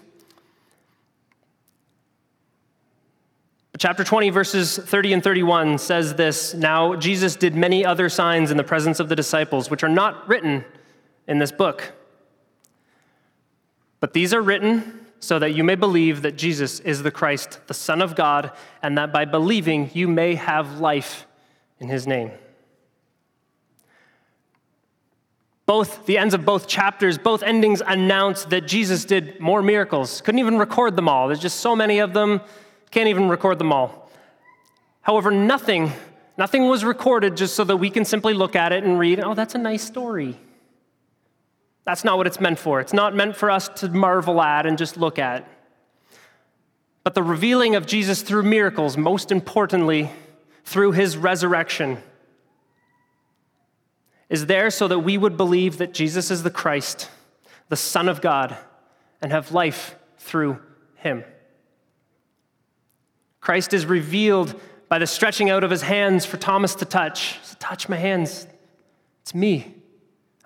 Chapter 3.79 4.05
20, 4.05 4.31
verses 4.31 4.79
30 4.79 5.13
and 5.13 5.23
31 5.23 5.79
says 5.79 6.15
this 6.15 6.55
Now 6.55 6.97
Jesus 6.97 7.37
did 7.37 7.55
many 7.55 7.85
other 7.85 8.09
signs 8.09 8.51
in 8.51 8.57
the 8.57 8.65
presence 8.65 8.99
of 9.01 9.09
the 9.09 9.15
disciples, 9.15 9.71
which 9.71 9.85
are 9.85 9.89
not 9.89 10.27
written 10.27 10.65
in 11.29 11.39
this 11.39 11.53
book. 11.53 11.93
But 14.01 14.13
these 14.13 14.33
are 14.33 14.43
written 14.43 15.06
so 15.21 15.39
that 15.39 15.53
you 15.53 15.65
may 15.65 15.75
believe 15.75 16.23
that 16.23 16.37
Jesus 16.37 16.81
is 16.81 17.03
the 17.03 17.11
Christ, 17.11 17.61
the 17.67 17.75
Son 17.75 18.03
of 18.03 18.15
God, 18.15 18.53
and 18.83 18.99
that 18.99 19.13
by 19.13 19.25
believing 19.25 19.91
you 19.95 20.09
may 20.09 20.35
have 20.35 20.81
life 20.81 21.27
in 21.81 21.89
his 21.89 22.07
name. 22.07 22.31
Both 25.65 26.07
the 26.07 26.17
ends 26.17 26.33
of 26.33 26.45
both 26.45 26.69
chapters, 26.69 27.19
both 27.19 27.43
endings 27.43 27.83
announce 27.85 28.45
that 28.47 28.69
Jesus 28.69 29.05
did 29.05 29.41
more 29.41 29.63
miracles. 29.63 30.21
Couldn't 30.21 30.39
even 30.39 30.59
record 30.59 30.95
them 30.95 31.09
all. 31.09 31.27
There's 31.27 31.41
just 31.41 31.59
so 31.59 31.75
many 31.75 31.99
of 31.99 32.13
them, 32.13 32.41
can't 32.93 33.09
even 33.09 33.29
record 33.29 33.59
them 33.59 33.73
all. 33.73 34.11
However, 35.03 35.33
nothing, 35.33 35.93
nothing 36.39 36.69
was 36.69 36.85
recorded 36.85 37.37
just 37.37 37.57
so 37.57 37.65
that 37.65 37.79
we 37.79 37.91
can 37.91 38.05
simply 38.05 38.33
look 38.33 38.55
at 38.55 38.73
it 38.73 38.85
and 38.85 38.99
read, 38.99 39.19
oh, 39.19 39.35
that's 39.35 39.57
a 39.57 39.59
nice 39.59 39.85
story. 39.85 40.39
That's 41.87 42.05
not 42.05 42.19
what 42.19 42.27
it's 42.27 42.41
meant 42.41 42.59
for. 42.59 42.81
It's 42.81 42.93
not 42.93 43.15
meant 43.15 43.37
for 43.37 43.51
us 43.51 43.69
to 43.77 43.89
marvel 43.89 44.43
at 44.43 44.67
and 44.67 44.77
just 44.77 44.97
look 44.97 45.19
at. 45.19 45.49
But 47.05 47.15
the 47.15 47.23
revealing 47.23 47.77
of 47.77 47.87
Jesus 47.87 48.23
through 48.23 48.43
miracles, 48.43 48.97
most 48.97 49.31
importantly, 49.31 50.11
through 50.65 50.93
his 50.93 51.17
resurrection, 51.17 51.99
is 54.29 54.47
there 54.47 54.71
so 54.71 54.89
that 54.89 54.99
we 54.99 55.17
would 55.17 55.37
believe 55.37 55.79
that 55.79 55.95
Jesus 55.95 56.33
is 56.33 56.43
the 56.43 56.51
Christ, 56.51 57.09
the 57.69 57.77
Son 57.77 58.09
of 58.09 58.21
God, 58.21 58.57
and 59.23 59.31
have 59.31 59.53
life 59.53 59.95
through 60.19 60.59
him. 60.97 61.23
Christ 63.41 63.73
is 63.73 63.87
revealed 63.87 64.61
by 64.89 64.99
the 64.99 65.07
stretching 65.07 65.51
out 65.51 65.63
of 65.63 65.71
his 65.71 65.83
hands 65.83 66.27
for 66.27 66.37
Thomas 66.37 66.75
to 66.75 66.85
touch. 66.85 67.39
touch 67.61 67.89
my 67.89 67.97
hands. 67.97 68.49
It's 69.23 69.37
me. 69.37 69.73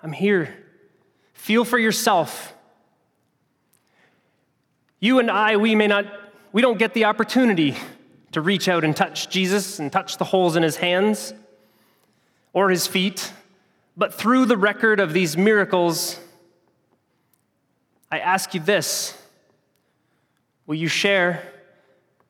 I'm 0.03 0.11
here. 0.11 0.60
Feel 1.41 1.65
for 1.65 1.77
yourself. 1.77 2.53
You 4.99 5.19
and 5.19 5.29
I, 5.29 5.57
we 5.57 5.75
may 5.75 5.87
not, 5.87 6.05
we 6.53 6.61
don't 6.61 6.77
get 6.77 6.93
the 6.93 7.05
opportunity 7.05 7.75
to 8.31 8.41
reach 8.41 8.69
out 8.69 8.83
and 8.83 8.95
touch 8.95 9.29
Jesus 9.29 9.79
and 9.79 9.91
touch 9.91 10.17
the 10.17 10.25
holes 10.25 10.55
in 10.55 10.63
his 10.63 10.77
hands 10.77 11.33
or 12.53 12.69
his 12.69 12.87
feet 12.87 13.33
but 13.97 14.13
through 14.13 14.45
the 14.45 14.57
record 14.57 14.99
of 14.99 15.13
these 15.13 15.35
miracles, 15.35 16.19
I 18.11 18.19
ask 18.19 18.53
you 18.53 18.59
this 18.59 19.17
Will 20.65 20.75
you 20.75 20.87
share 20.87 21.43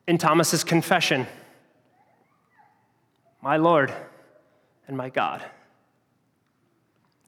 in 0.06 0.18
Thomas's 0.18 0.64
confession? 0.64 1.26
My 3.40 3.56
Lord 3.56 3.92
and 4.88 4.96
my 4.96 5.08
God. 5.08 5.42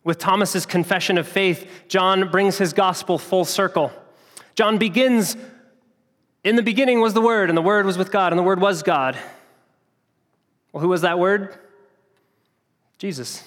With 0.04 0.18
Thomas's 0.18 0.66
confession 0.66 1.18
of 1.18 1.26
faith, 1.26 1.68
John 1.88 2.30
brings 2.30 2.58
his 2.58 2.72
gospel 2.72 3.18
full 3.18 3.44
circle. 3.44 3.90
John 4.54 4.78
begins 4.78 5.36
In 6.44 6.56
the 6.56 6.62
beginning 6.62 7.00
was 7.00 7.14
the 7.14 7.22
Word, 7.22 7.48
and 7.48 7.56
the 7.56 7.62
Word 7.62 7.86
was 7.86 7.98
with 7.98 8.12
God, 8.12 8.32
and 8.32 8.38
the 8.38 8.42
Word 8.42 8.60
was 8.60 8.82
God. 8.82 9.18
Well, 10.72 10.82
who 10.82 10.88
was 10.88 11.00
that 11.00 11.18
Word? 11.18 11.58
Jesus. 12.98 13.42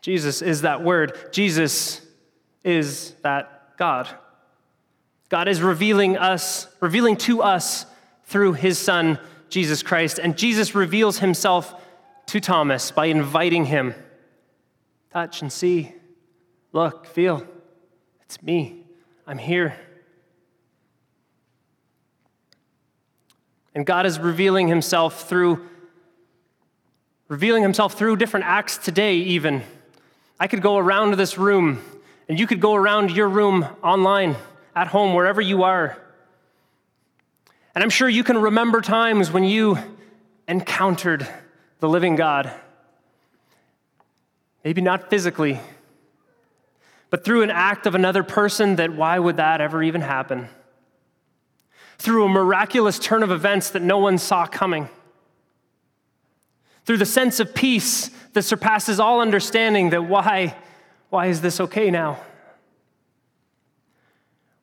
Jesus 0.00 0.42
is 0.42 0.62
that 0.62 0.82
word. 0.82 1.16
Jesus 1.32 2.00
is 2.64 3.12
that 3.22 3.76
God. 3.76 4.08
God 5.28 5.48
is 5.48 5.60
revealing 5.60 6.16
us, 6.16 6.66
revealing 6.80 7.16
to 7.18 7.42
us 7.42 7.84
through 8.24 8.54
his 8.54 8.78
son 8.78 9.18
Jesus 9.50 9.82
Christ, 9.82 10.18
and 10.18 10.36
Jesus 10.36 10.74
reveals 10.74 11.18
himself 11.18 11.74
to 12.26 12.40
Thomas 12.40 12.90
by 12.90 13.06
inviting 13.06 13.66
him. 13.66 13.94
Touch 15.12 15.42
and 15.42 15.52
see. 15.52 15.92
Look, 16.72 17.06
feel. 17.06 17.46
It's 18.22 18.42
me. 18.42 18.84
I'm 19.26 19.38
here. 19.38 19.74
And 23.74 23.86
God 23.86 24.06
is 24.06 24.18
revealing 24.18 24.68
himself 24.68 25.28
through 25.28 25.66
revealing 27.28 27.62
himself 27.62 27.92
through 27.92 28.16
different 28.16 28.46
acts 28.46 28.78
today 28.78 29.16
even. 29.16 29.62
I 30.40 30.46
could 30.46 30.62
go 30.62 30.78
around 30.78 31.14
this 31.14 31.36
room, 31.36 31.82
and 32.28 32.40
you 32.40 32.46
could 32.46 32.60
go 32.60 32.74
around 32.74 33.10
your 33.10 33.28
room 33.28 33.66
online, 33.82 34.36
at 34.74 34.86
home, 34.86 35.14
wherever 35.14 35.40
you 35.40 35.64
are. 35.64 35.98
And 37.74 37.84
I'm 37.84 37.90
sure 37.90 38.08
you 38.08 38.24
can 38.24 38.38
remember 38.38 38.80
times 38.80 39.30
when 39.30 39.44
you 39.44 39.78
encountered 40.46 41.28
the 41.80 41.88
living 41.88 42.16
God. 42.16 42.50
Maybe 44.64 44.80
not 44.80 45.08
physically, 45.08 45.60
but 47.10 47.24
through 47.24 47.42
an 47.42 47.50
act 47.50 47.86
of 47.86 47.94
another 47.94 48.22
person 48.22 48.76
that 48.76 48.92
why 48.92 49.18
would 49.18 49.36
that 49.36 49.60
ever 49.60 49.82
even 49.82 50.00
happen? 50.00 50.48
Through 51.98 52.24
a 52.24 52.28
miraculous 52.28 52.98
turn 52.98 53.22
of 53.22 53.30
events 53.30 53.70
that 53.70 53.82
no 53.82 53.98
one 53.98 54.18
saw 54.18 54.46
coming 54.46 54.88
through 56.88 56.96
the 56.96 57.04
sense 57.04 57.38
of 57.38 57.54
peace 57.54 58.10
that 58.32 58.44
surpasses 58.44 58.98
all 58.98 59.20
understanding 59.20 59.90
that 59.90 60.04
why, 60.04 60.56
why 61.10 61.26
is 61.26 61.42
this 61.42 61.60
okay 61.60 61.90
now? 61.90 62.18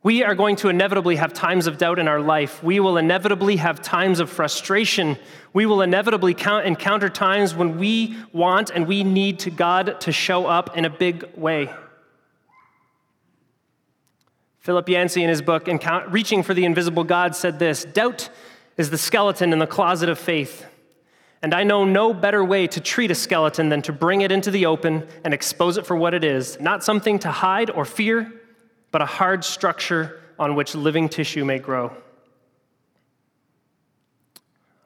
We 0.05 0.23
are 0.23 0.35
going 0.35 0.55
to 0.57 0.69
inevitably 0.69 1.15
have 1.15 1.33
times 1.33 1.65
of 1.65 1.79
doubt 1.79 1.97
in 1.97 2.07
our 2.07 2.21
life. 2.21 2.61
We 2.61 2.79
will 2.79 2.97
inevitably 2.97 3.55
have 3.55 3.81
times 3.81 4.19
of 4.19 4.29
frustration. 4.29 5.17
We 5.51 5.65
will 5.65 5.81
inevitably 5.81 6.33
encounter 6.33 7.09
times 7.09 7.55
when 7.55 7.79
we 7.79 8.15
want 8.31 8.69
and 8.69 8.85
we 8.85 9.03
need 9.03 9.39
to 9.39 9.49
God 9.49 9.99
to 10.01 10.11
show 10.11 10.45
up 10.45 10.77
in 10.77 10.85
a 10.85 10.91
big 10.91 11.27
way. 11.35 11.73
Philip 14.59 14.87
Yancey, 14.87 15.23
in 15.23 15.29
his 15.29 15.41
book, 15.41 15.67
Reaching 16.09 16.43
for 16.43 16.53
the 16.53 16.65
Invisible 16.65 17.03
God, 17.03 17.35
said 17.35 17.57
this 17.57 17.83
Doubt 17.83 18.29
is 18.77 18.91
the 18.91 18.99
skeleton 18.99 19.53
in 19.53 19.57
the 19.57 19.65
closet 19.65 20.07
of 20.07 20.19
faith. 20.19 20.67
And 21.41 21.51
I 21.51 21.63
know 21.63 21.83
no 21.83 22.13
better 22.13 22.45
way 22.45 22.67
to 22.67 22.79
treat 22.79 23.09
a 23.09 23.15
skeleton 23.15 23.69
than 23.69 23.81
to 23.81 23.91
bring 23.91 24.21
it 24.21 24.31
into 24.31 24.51
the 24.51 24.67
open 24.67 25.07
and 25.23 25.33
expose 25.33 25.77
it 25.77 25.87
for 25.87 25.95
what 25.95 26.13
it 26.13 26.23
is 26.23 26.59
not 26.59 26.83
something 26.83 27.17
to 27.17 27.31
hide 27.31 27.71
or 27.71 27.85
fear, 27.85 28.31
but 28.95 29.01
a 29.01 29.05
hard 29.05 29.43
structure 29.43 30.21
on 30.39 30.55
which 30.55 30.73
living 30.73 31.09
tissue 31.09 31.43
may 31.43 31.59
grow. 31.59 31.91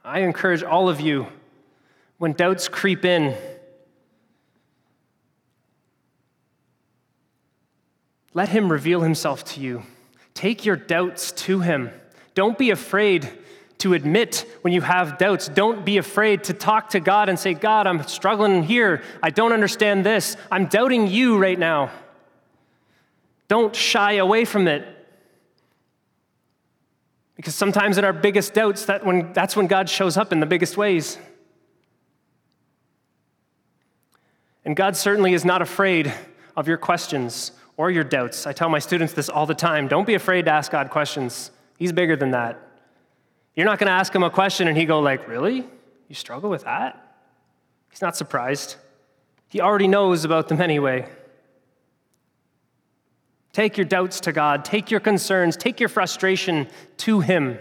I 0.04 0.22
encourage 0.22 0.63
all 0.63 0.89
of 0.89 1.00
you, 1.00 1.28
when 2.17 2.34
doubts 2.34 2.67
creep 2.67 3.06
in, 3.06 3.36
let 8.34 8.50
Him 8.50 8.72
reveal 8.72 9.02
Himself 9.02 9.43
to 9.43 9.62
you. 9.62 9.84
Take 10.34 10.65
your 10.65 10.76
doubts 10.76 11.32
to 11.43 11.60
Him. 11.60 11.91
Don't 12.34 12.58
be 12.58 12.72
afraid 12.72 13.30
to 13.78 13.93
admit 13.93 14.43
when 14.62 14.74
you 14.74 14.82
have 14.82 15.19
doubts. 15.19 15.50
Don't 15.50 15.86
be 15.86 15.98
afraid 15.98 16.45
to 16.45 16.54
talk 16.54 16.89
to 16.89 17.00
God 17.00 17.30
and 17.30 17.38
say, 17.38 17.54
God, 17.54 17.86
I'm 17.86 18.02
struggling 18.08 18.63
here. 18.63 19.04
I 19.22 19.30
don't 19.30 19.54
understand 19.54 20.04
this. 20.04 20.36
I'm 20.50 20.65
doubting 20.65 21.06
you 21.06 21.38
right 21.38 21.60
now. 21.60 21.91
Don't 23.50 23.76
shy 23.76 24.14
away 24.14 24.46
from 24.46 24.68
it. 24.70 24.88
Because 27.36 27.56
sometimes 27.56 27.98
in 27.98 28.06
our 28.06 28.14
biggest 28.14 28.54
doubts, 28.54 28.86
that 28.86 29.06
when, 29.06 29.34
that's 29.34 29.56
when 29.56 29.68
God 29.68 29.90
shows 29.90 30.16
up 30.16 30.32
in 30.32 30.40
the 30.40 30.46
biggest 30.46 30.78
ways. 30.78 31.18
And 34.64 34.76
God 34.76 34.96
certainly 34.96 35.34
is 35.34 35.44
not 35.44 35.62
afraid 35.62 36.14
of 36.56 36.68
your 36.68 36.78
questions 36.78 37.52
or 37.76 37.90
your 37.90 38.04
doubts. 38.04 38.46
I 38.46 38.54
tell 38.54 38.70
my 38.70 38.80
students 38.80 39.14
this 39.14 39.30
all 39.30 39.46
the 39.46 39.56
time. 39.56 39.88
Don't 39.88 40.06
be 40.06 40.14
afraid 40.14 40.46
to 40.46 40.52
ask 40.52 40.72
God 40.72 40.90
questions. 40.90 41.50
He's 41.78 41.94
bigger 41.94 42.16
than 42.16 42.32
that. 42.32 42.60
You're 43.56 43.66
not 43.66 43.80
going 43.80 43.88
to 43.88 43.94
ask 43.94 44.14
him 44.14 44.22
a 44.22 44.30
question 44.30 44.68
and 44.68 44.78
he 44.78 44.86
go 44.86 45.00
like, 45.00 45.28
"Really? 45.28 45.66
You 46.08 46.16
struggle 46.16 46.50
with 46.50 46.66
that?" 46.66 47.02
He's 47.90 48.02
not 48.02 48.16
surprised. 48.16 48.76
He 49.48 49.62
already 49.62 49.88
knows 49.88 50.26
about 50.26 50.50
them 50.50 50.62
anyway. 50.62 51.10
Take 53.54 53.78
your 53.78 53.86
doubts 53.86 54.20
to 54.22 54.32
God, 54.32 54.64
take 54.64 54.92
your 54.92 55.00
concerns, 55.00 55.58
take 55.58 55.80
your 55.80 55.90
frustration 55.90 56.68
to 56.98 57.20
him. 57.20 57.58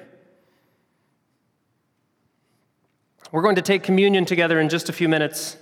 We're 3.33 3.43
going 3.43 3.57
to 3.57 3.63
take 3.63 3.83
communion 3.83 4.25
together 4.25 4.61
in 4.61 4.69
just 4.69 4.89
a 4.89 4.93
few 4.93 5.09
minutes. 5.09 5.57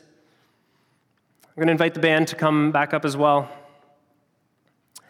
I'm 1.45 1.55
going 1.57 1.69
to 1.69 1.73
invite 1.73 1.95
the 1.95 2.01
band 2.01 2.29
to 2.29 2.37
come 2.37 2.71
back 2.71 2.93
up 2.93 3.05
as 3.05 3.17
well. 3.17 3.49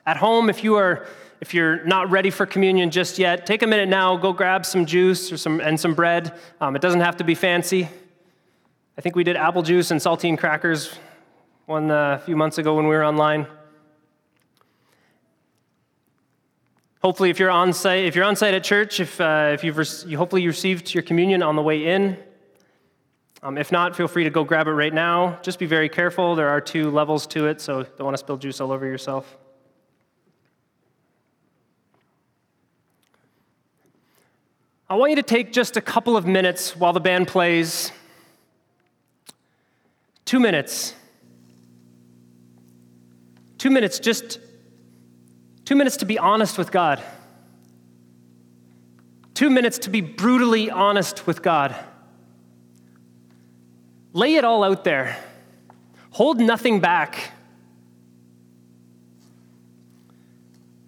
At 0.07 0.17
home, 0.17 0.49
if 0.49 0.63
you 0.63 0.77
are 0.77 1.07
if 1.41 1.53
you're 1.53 1.85
not 1.85 2.11
ready 2.11 2.31
for 2.31 2.47
communion 2.47 2.91
just 2.91 3.19
yet, 3.19 3.45
take 3.45 3.63
a 3.63 3.67
minute 3.67 3.89
now, 3.89 4.17
go 4.17 4.33
grab 4.33 4.65
some 4.65 4.87
juice 4.87 5.31
or 5.31 5.37
some, 5.37 5.61
and 5.61 5.79
some 5.79 5.95
bread. 5.95 6.33
Um, 6.61 6.75
it 6.75 6.83
doesn't 6.83 7.01
have 7.01 7.19
to 7.19 7.25
be 7.25 7.35
fancy. 7.35 7.89
I 8.97 9.01
think 9.03 9.17
we 9.17 9.25
did 9.25 9.37
apple 9.37 9.63
juice 9.63 9.91
and 9.91 10.01
saltine 10.01 10.39
crackers 10.39 10.99
one 11.67 11.91
uh, 11.91 12.19
a 12.21 12.25
few 12.25 12.37
months 12.37 12.57
ago 12.57 12.75
when 12.75 12.87
we 12.87 12.95
were 12.95 13.05
online. 13.05 13.47
Hopefully, 17.07 17.31
if 17.31 17.39
you're 17.39 17.53
on 17.53 17.73
site, 17.73 18.05
if 18.05 18.17
you're 18.17 18.25
on 18.25 18.35
site 18.35 18.53
at 18.53 18.65
church, 18.65 18.99
if, 18.99 19.21
uh, 19.21 19.53
if 19.55 19.63
you've 19.63 19.79
re- 19.79 20.15
hopefully 20.17 20.43
you 20.43 20.49
received 20.49 20.93
your 20.93 21.05
communion 21.05 21.41
on 21.41 21.55
the 21.55 21.63
way 21.63 21.87
in. 21.87 22.19
Um, 23.45 23.57
if 23.57 23.71
not, 23.71 23.95
feel 23.95 24.09
free 24.09 24.25
to 24.25 24.31
go 24.31 24.43
grab 24.43 24.67
it 24.67 24.73
right 24.73 24.93
now. 24.93 25.39
Just 25.41 25.61
be 25.61 25.67
very 25.67 25.89
careful. 25.89 26.35
There 26.35 26.49
are 26.49 26.61
two 26.61 26.91
levels 26.91 27.29
to 27.29 27.47
it, 27.47 27.61
so 27.61 27.85
don't 27.85 28.01
want 28.01 28.15
to 28.15 28.19
spill 28.19 28.37
juice 28.37 28.61
all 28.61 28.73
over 28.73 28.85
yourself. 28.85 29.39
I 34.91 34.97
want 34.97 35.11
you 35.11 35.17
to 35.17 35.23
take 35.23 35.53
just 35.53 35.77
a 35.77 35.81
couple 35.81 36.17
of 36.17 36.27
minutes 36.27 36.75
while 36.75 36.93
the 36.93 36.99
band 36.99 37.29
plays. 37.29 37.93
Two 40.25 40.41
minutes. 40.41 40.93
Two 43.59 43.71
minutes, 43.71 44.01
just 44.01 44.41
two 45.67 45.75
minutes 45.75 45.99
to 45.99 46.07
be 46.07 46.19
honest 46.19 46.57
with 46.57 46.73
God. 46.73 47.03
Two 49.35 49.51
minutes 49.51 49.81
to 49.81 49.91
be 49.91 50.01
brutally 50.01 50.71
honest 50.71 51.27
with 51.27 51.43
God. 51.43 51.77
Lay 54.15 54.37
it 54.37 54.45
all 54.45 54.65
out 54.65 54.85
there. 54.85 55.23
Hold 56.13 56.41
nothing 56.41 56.81
back. 56.81 57.33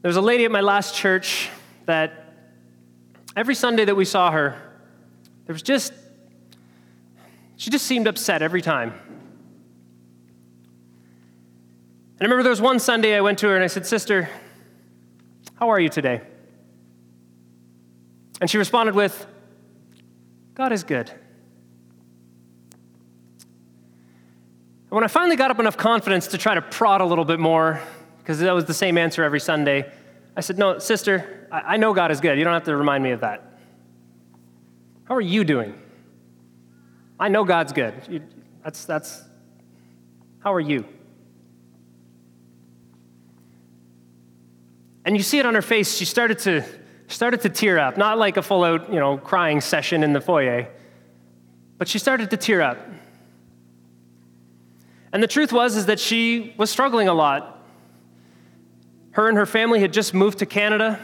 There 0.00 0.08
was 0.08 0.16
a 0.16 0.22
lady 0.22 0.46
at 0.46 0.50
my 0.50 0.62
last 0.62 0.94
church 0.94 1.50
that 1.84 2.32
every 3.36 3.54
Sunday 3.54 3.84
that 3.84 3.96
we 3.96 4.06
saw 4.06 4.30
her, 4.30 4.56
there 5.44 5.52
was 5.52 5.60
just, 5.60 5.92
she 7.56 7.68
just 7.68 7.84
seemed 7.84 8.06
upset 8.06 8.40
every 8.40 8.62
time. 8.62 8.94
And 12.20 12.22
I 12.22 12.24
remember 12.24 12.44
there 12.44 12.50
was 12.50 12.62
one 12.62 12.78
Sunday 12.78 13.14
I 13.14 13.20
went 13.20 13.38
to 13.40 13.48
her 13.48 13.54
and 13.54 13.64
I 13.64 13.66
said, 13.66 13.84
Sister, 13.84 14.30
how 15.58 15.70
are 15.70 15.80
you 15.80 15.88
today? 15.88 16.20
And 18.40 18.48
she 18.48 18.58
responded 18.58 18.94
with, 18.94 19.26
God 20.54 20.72
is 20.72 20.84
good. 20.84 21.10
And 21.10 21.18
when 24.90 25.04
I 25.04 25.08
finally 25.08 25.36
got 25.36 25.50
up 25.50 25.58
enough 25.58 25.76
confidence 25.76 26.28
to 26.28 26.38
try 26.38 26.54
to 26.54 26.62
prod 26.62 27.00
a 27.00 27.04
little 27.04 27.24
bit 27.24 27.40
more, 27.40 27.80
because 28.18 28.38
that 28.38 28.54
was 28.54 28.66
the 28.66 28.74
same 28.74 28.96
answer 28.96 29.24
every 29.24 29.40
Sunday, 29.40 29.90
I 30.36 30.40
said, 30.40 30.58
No, 30.58 30.78
sister, 30.78 31.48
I 31.50 31.76
know 31.76 31.92
God 31.92 32.12
is 32.12 32.20
good. 32.20 32.38
You 32.38 32.44
don't 32.44 32.54
have 32.54 32.64
to 32.64 32.76
remind 32.76 33.02
me 33.02 33.10
of 33.10 33.20
that. 33.20 33.58
How 35.04 35.16
are 35.16 35.20
you 35.20 35.42
doing? 35.42 35.74
I 37.18 37.28
know 37.28 37.44
God's 37.44 37.72
good. 37.72 38.22
That's, 38.62 38.84
that's, 38.84 39.24
how 40.38 40.54
are 40.54 40.60
you? 40.60 40.84
And 45.08 45.16
you 45.16 45.22
see 45.22 45.38
it 45.38 45.46
on 45.46 45.54
her 45.54 45.62
face. 45.62 45.96
She 45.96 46.04
started 46.04 46.38
to, 46.40 46.62
started 47.06 47.40
to 47.40 47.48
tear 47.48 47.78
up, 47.78 47.96
not 47.96 48.18
like 48.18 48.36
a 48.36 48.42
full 48.42 48.62
out, 48.62 48.92
you 48.92 49.00
know, 49.00 49.16
crying 49.16 49.62
session 49.62 50.02
in 50.02 50.12
the 50.12 50.20
foyer, 50.20 50.68
but 51.78 51.88
she 51.88 51.98
started 51.98 52.28
to 52.28 52.36
tear 52.36 52.60
up. 52.60 52.76
And 55.10 55.22
the 55.22 55.26
truth 55.26 55.50
was 55.50 55.76
is 55.76 55.86
that 55.86 55.98
she 55.98 56.52
was 56.58 56.68
struggling 56.68 57.08
a 57.08 57.14
lot. 57.14 57.64
Her 59.12 59.30
and 59.30 59.38
her 59.38 59.46
family 59.46 59.80
had 59.80 59.94
just 59.94 60.12
moved 60.12 60.40
to 60.40 60.46
Canada, 60.46 61.00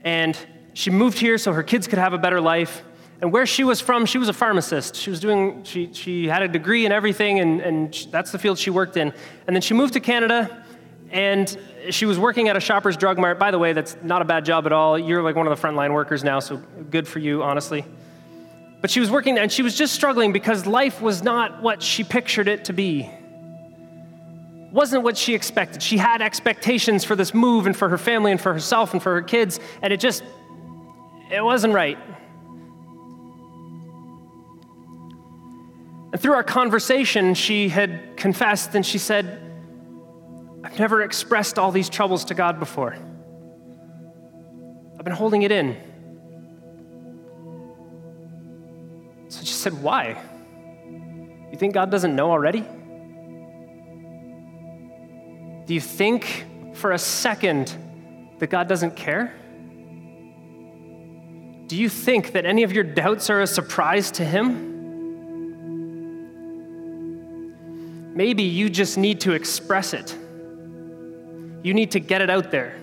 and 0.00 0.36
she 0.74 0.90
moved 0.90 1.20
here 1.20 1.38
so 1.38 1.52
her 1.52 1.62
kids 1.62 1.86
could 1.86 2.00
have 2.00 2.14
a 2.14 2.18
better 2.18 2.40
life. 2.40 2.82
And 3.20 3.32
where 3.32 3.46
she 3.46 3.62
was 3.62 3.80
from, 3.80 4.06
she 4.06 4.18
was 4.18 4.28
a 4.28 4.32
pharmacist. 4.32 4.96
She 4.96 5.08
was 5.08 5.20
doing, 5.20 5.62
she, 5.62 5.92
she 5.92 6.26
had 6.26 6.42
a 6.42 6.48
degree 6.48 6.84
in 6.84 6.90
everything, 6.90 7.38
and, 7.38 7.60
and 7.60 8.08
that's 8.10 8.32
the 8.32 8.40
field 8.40 8.58
she 8.58 8.70
worked 8.70 8.96
in. 8.96 9.12
And 9.46 9.54
then 9.54 9.62
she 9.62 9.72
moved 9.72 9.92
to 9.92 10.00
Canada, 10.00 10.64
and 11.10 11.56
she 11.90 12.04
was 12.06 12.18
working 12.18 12.48
at 12.48 12.56
a 12.56 12.60
Shoppers 12.60 12.96
Drug 12.96 13.18
Mart. 13.18 13.38
By 13.38 13.50
the 13.50 13.58
way, 13.58 13.72
that's 13.72 13.96
not 14.02 14.22
a 14.22 14.24
bad 14.24 14.44
job 14.44 14.66
at 14.66 14.72
all. 14.72 14.98
You're 14.98 15.22
like 15.22 15.36
one 15.36 15.46
of 15.46 15.60
the 15.60 15.66
frontline 15.66 15.92
workers 15.92 16.24
now, 16.24 16.40
so 16.40 16.56
good 16.90 17.06
for 17.06 17.18
you, 17.18 17.42
honestly. 17.42 17.84
But 18.80 18.90
she 18.90 19.00
was 19.00 19.10
working 19.10 19.38
and 19.38 19.50
she 19.50 19.62
was 19.62 19.76
just 19.76 19.94
struggling 19.94 20.32
because 20.32 20.66
life 20.66 21.00
was 21.00 21.22
not 21.22 21.62
what 21.62 21.82
she 21.82 22.04
pictured 22.04 22.48
it 22.48 22.66
to 22.66 22.72
be. 22.72 23.10
wasn't 24.72 25.02
what 25.02 25.16
she 25.16 25.34
expected. 25.34 25.82
She 25.82 25.96
had 25.96 26.20
expectations 26.20 27.04
for 27.04 27.16
this 27.16 27.32
move 27.32 27.66
and 27.66 27.76
for 27.76 27.88
her 27.88 27.98
family 27.98 28.30
and 28.30 28.40
for 28.40 28.52
herself 28.52 28.92
and 28.92 29.02
for 29.02 29.14
her 29.14 29.22
kids, 29.22 29.58
and 29.80 29.92
it 29.92 30.00
just 30.00 30.22
it 31.30 31.42
wasn't 31.42 31.72
right. 31.72 31.98
And 36.12 36.20
through 36.20 36.34
our 36.34 36.44
conversation, 36.44 37.34
she 37.34 37.68
had 37.68 38.16
confessed 38.16 38.74
and 38.74 38.84
she 38.84 38.98
said, 38.98 39.45
I've 40.66 40.78
never 40.80 41.02
expressed 41.02 41.60
all 41.60 41.70
these 41.70 41.88
troubles 41.88 42.24
to 42.24 42.34
God 42.34 42.58
before. 42.58 42.96
I've 44.98 45.04
been 45.04 45.14
holding 45.14 45.42
it 45.42 45.52
in. 45.52 45.76
So 49.28 49.44
she 49.44 49.52
said, 49.52 49.80
Why? 49.80 50.20
You 51.52 51.56
think 51.56 51.72
God 51.72 51.92
doesn't 51.92 52.16
know 52.16 52.32
already? 52.32 52.62
Do 55.66 55.74
you 55.74 55.80
think 55.80 56.44
for 56.74 56.90
a 56.90 56.98
second 56.98 57.72
that 58.40 58.48
God 58.48 58.66
doesn't 58.66 58.96
care? 58.96 59.32
Do 61.68 61.76
you 61.76 61.88
think 61.88 62.32
that 62.32 62.44
any 62.44 62.64
of 62.64 62.72
your 62.72 62.82
doubts 62.82 63.30
are 63.30 63.40
a 63.40 63.46
surprise 63.46 64.10
to 64.12 64.24
Him? 64.24 64.72
Maybe 68.16 68.42
you 68.42 68.68
just 68.68 68.98
need 68.98 69.20
to 69.20 69.32
express 69.32 69.94
it. 69.94 70.16
You 71.66 71.74
need 71.74 71.90
to 71.90 71.98
get 71.98 72.22
it 72.22 72.30
out 72.30 72.52
there. 72.52 72.76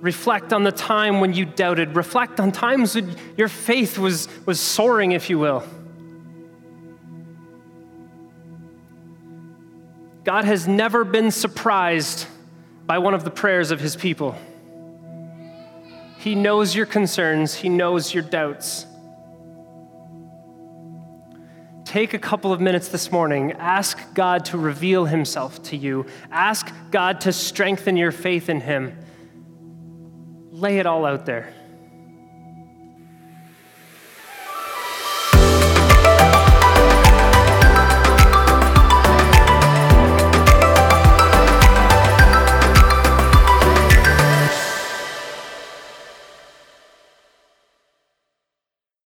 Reflect 0.00 0.52
on 0.52 0.62
the 0.62 0.70
time 0.70 1.18
when 1.18 1.32
you 1.32 1.44
doubted. 1.44 1.96
Reflect 1.96 2.38
on 2.38 2.52
times 2.52 2.94
when 2.94 3.16
your 3.36 3.48
faith 3.48 3.98
was, 3.98 4.28
was 4.46 4.60
soaring, 4.60 5.10
if 5.10 5.28
you 5.28 5.36
will. 5.36 5.64
God 10.22 10.44
has 10.44 10.68
never 10.68 11.02
been 11.02 11.32
surprised 11.32 12.28
by 12.86 12.98
one 12.98 13.14
of 13.14 13.24
the 13.24 13.30
prayers 13.32 13.72
of 13.72 13.80
his 13.80 13.96
people. 13.96 14.38
He 16.18 16.36
knows 16.36 16.76
your 16.76 16.86
concerns, 16.86 17.56
He 17.56 17.68
knows 17.68 18.14
your 18.14 18.22
doubts 18.22 18.86
take 21.90 22.14
a 22.14 22.18
couple 22.20 22.52
of 22.52 22.60
minutes 22.60 22.86
this 22.86 23.10
morning. 23.10 23.50
Ask 23.54 24.14
God 24.14 24.44
to 24.44 24.58
reveal 24.58 25.06
himself 25.06 25.60
to 25.64 25.76
you. 25.76 26.06
Ask 26.30 26.72
God 26.92 27.22
to 27.22 27.32
strengthen 27.32 27.96
your 27.96 28.12
faith 28.12 28.48
in 28.48 28.60
him. 28.60 28.96
Lay 30.52 30.78
it 30.78 30.86
all 30.86 31.04
out 31.04 31.26
there. 31.26 31.52